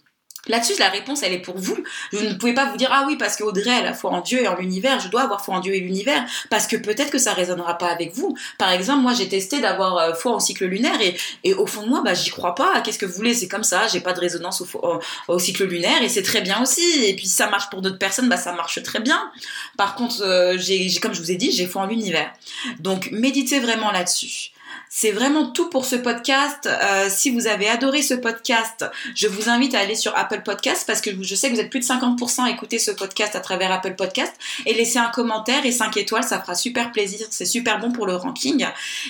Là-dessus, 0.49 0.75
la 0.79 0.89
réponse, 0.89 1.23
elle 1.23 1.33
est 1.33 1.41
pour 1.41 1.59
vous. 1.59 1.77
Vous 2.13 2.25
ne 2.25 2.35
pouvez 2.35 2.55
pas 2.55 2.67
vous 2.67 2.77
dire, 2.77 2.91
ah 2.93 3.05
oui, 3.07 3.17
parce 3.17 3.37
qu'Audrey, 3.37 3.71
elle 3.81 3.87
a 3.87 3.95
foi 3.95 4.11
en 4.11 4.21
Dieu 4.21 4.43
et 4.43 4.49
en 4.49 4.57
l'univers, 4.57 5.01
je 5.01 5.09
dois 5.09 5.23
avoir 5.23 5.45
foi 5.45 5.57
en 5.57 5.61
Dieu 5.61 5.75
et 5.75 5.81
l'univers, 5.81 6.25
parce 6.51 6.67
que 6.67 6.77
peut-être 6.77 7.11
que 7.11 7.19
ça 7.19 7.33
résonnera 7.33 7.79
pas 7.79 7.89
avec 7.89 8.15
vous. 8.15 8.37
Par 8.59 8.71
exemple, 8.71 9.01
moi, 9.03 9.13
j'ai 9.13 9.29
testé 9.29 9.61
d'avoir 9.61 9.97
euh, 9.97 10.15
foi 10.15 10.33
au 10.33 10.41
cycle 10.41 10.67
lunaire 10.67 11.01
et, 11.01 11.17
et 11.45 11.55
au 11.55 11.67
fond 11.67 11.83
de 11.83 11.89
moi, 11.89 12.03
bah, 12.05 12.15
j'y 12.15 12.31
crois 12.31 12.55
pas. 12.55 12.81
Qu'est-ce 12.81 12.99
que 12.99 13.07
vous 13.07 13.15
voulez? 13.15 13.35
C'est 13.35 13.49
comme 13.49 13.65
ça, 13.65 13.87
j'ai 13.89 14.01
pas 14.01 14.13
de 14.13 14.21
résonance 14.21 14.63
au, 14.63 15.01
au, 15.29 15.39
cycle 15.39 15.65
lunaire 15.65 16.03
et 16.03 16.09
c'est 16.09 16.23
très 16.23 16.41
bien 16.41 16.63
aussi. 16.63 17.05
Et 17.05 17.15
puis, 17.17 17.27
si 17.27 17.35
ça 17.35 17.49
marche 17.49 17.69
pour 17.71 17.83
d'autres 17.83 17.99
personnes, 17.99 18.29
bah, 18.29 18.37
ça 18.37 18.53
marche 18.53 18.83
très 18.83 19.01
bien. 19.01 19.31
Par 19.77 19.95
contre, 19.95 20.23
euh, 20.23 20.57
j'ai, 20.59 20.89
comme 21.01 21.15
je 21.15 21.21
vous 21.21 21.31
ai 21.31 21.37
dit, 21.37 21.51
j'ai 21.53 21.67
foi 21.67 21.83
en 21.83 21.87
l'univers. 21.87 22.33
Donc, 22.79 23.09
méditez 23.11 23.59
vraiment 23.59 23.91
là-dessus. 23.91 24.51
C'est 24.99 25.13
vraiment 25.13 25.51
tout 25.51 25.69
pour 25.69 25.85
ce 25.85 25.95
podcast. 25.95 26.65
Euh, 26.65 27.09
si 27.11 27.29
vous 27.29 27.47
avez 27.47 27.69
adoré 27.69 28.01
ce 28.01 28.15
podcast, 28.15 28.87
je 29.15 29.29
vous 29.29 29.51
invite 29.51 29.75
à 29.75 29.81
aller 29.81 29.95
sur 29.95 30.17
Apple 30.17 30.41
Podcast 30.43 30.85
parce 30.87 31.03
que 31.03 31.11
je 31.23 31.35
sais 31.35 31.51
que 31.51 31.55
vous 31.55 31.61
êtes 31.61 31.69
plus 31.69 31.81
de 31.81 31.85
50% 31.85 32.45
à 32.45 32.51
écouter 32.51 32.79
ce 32.79 32.91
podcast 32.93 33.37
à 33.37 33.41
travers 33.41 33.71
Apple 33.71 33.95
Podcast 33.95 34.33
et 34.65 34.73
laissez 34.73 34.99
un 34.99 35.11
commentaire 35.11 35.67
et 35.67 35.71
5 35.71 35.95
étoiles, 35.99 36.25
ça 36.25 36.41
fera 36.41 36.55
super 36.55 36.93
plaisir. 36.93 37.27
C'est 37.29 37.45
super 37.45 37.79
bon 37.79 37.93
pour 37.93 38.07
le 38.07 38.17
ranking. 38.17 38.67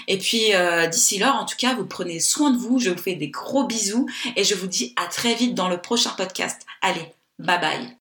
Et 0.08 0.18
puis 0.18 0.56
euh, 0.56 0.88
d'ici 0.88 1.18
là, 1.18 1.34
en 1.34 1.44
tout 1.44 1.56
cas, 1.56 1.76
vous 1.76 1.86
prenez 1.86 2.18
soin 2.18 2.50
de 2.50 2.58
vous. 2.58 2.80
Je 2.80 2.90
vous 2.90 2.98
fais 3.00 3.14
des 3.14 3.28
gros 3.28 3.62
bisous 3.62 4.08
et 4.34 4.42
je 4.42 4.56
vous 4.56 4.66
dis 4.66 4.92
à 4.96 5.06
très 5.06 5.34
vite 5.34 5.54
dans 5.54 5.68
le 5.68 5.80
prochain 5.80 6.10
podcast. 6.16 6.62
Allez, 6.82 7.12
bye 7.38 7.60
bye. 7.60 7.96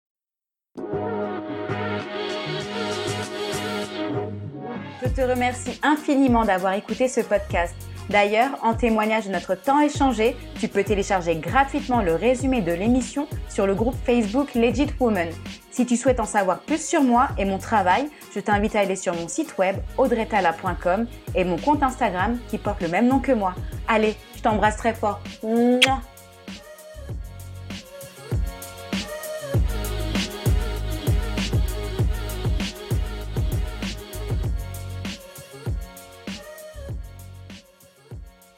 Je 5.06 5.12
te 5.12 5.22
remercie 5.22 5.80
infiniment 5.84 6.46
d'avoir 6.46 6.74
écouté 6.74 7.08
ce 7.08 7.22
podcast. 7.22 7.76
D'ailleurs, 8.10 8.58
en 8.64 8.74
témoignage 8.74 9.28
de 9.28 9.32
notre 9.32 9.54
temps 9.54 9.80
échangé, 9.80 10.36
tu 10.60 10.68
peux 10.68 10.84
télécharger 10.84 11.36
gratuitement 11.36 12.02
le 12.02 12.16
résumé 12.16 12.62
de 12.62 12.72
l'émission 12.72 13.28
sur 13.48 13.68
le 13.68 13.76
groupe 13.76 13.96
Facebook 14.04 14.56
Legit 14.56 14.88
Woman. 15.00 15.30
Si 15.70 15.86
tu 15.86 15.96
souhaites 15.96 16.20
en 16.20 16.26
savoir 16.26 16.60
plus 16.62 16.84
sur 16.84 17.04
moi 17.04 17.28
et 17.38 17.46
mon 17.46 17.60
travail, 17.60 18.10
je 18.34 18.40
t'invite 18.40 18.76
à 18.76 18.80
aller 18.80 18.96
sur 18.96 19.14
mon 19.14 19.28
site 19.28 19.60
web 19.60 19.76
audretala.com 19.98 21.06
et 21.36 21.44
mon 21.44 21.58
compte 21.58 21.84
Instagram 21.84 22.40
qui 22.48 22.58
porte 22.58 22.82
le 22.82 22.88
même 22.88 23.08
nom 23.08 23.20
que 23.20 23.32
moi. 23.32 23.54
Allez, 23.88 24.16
je 24.36 24.42
t'embrasse 24.42 24.78
très 24.78 24.96
fort. 24.96 25.22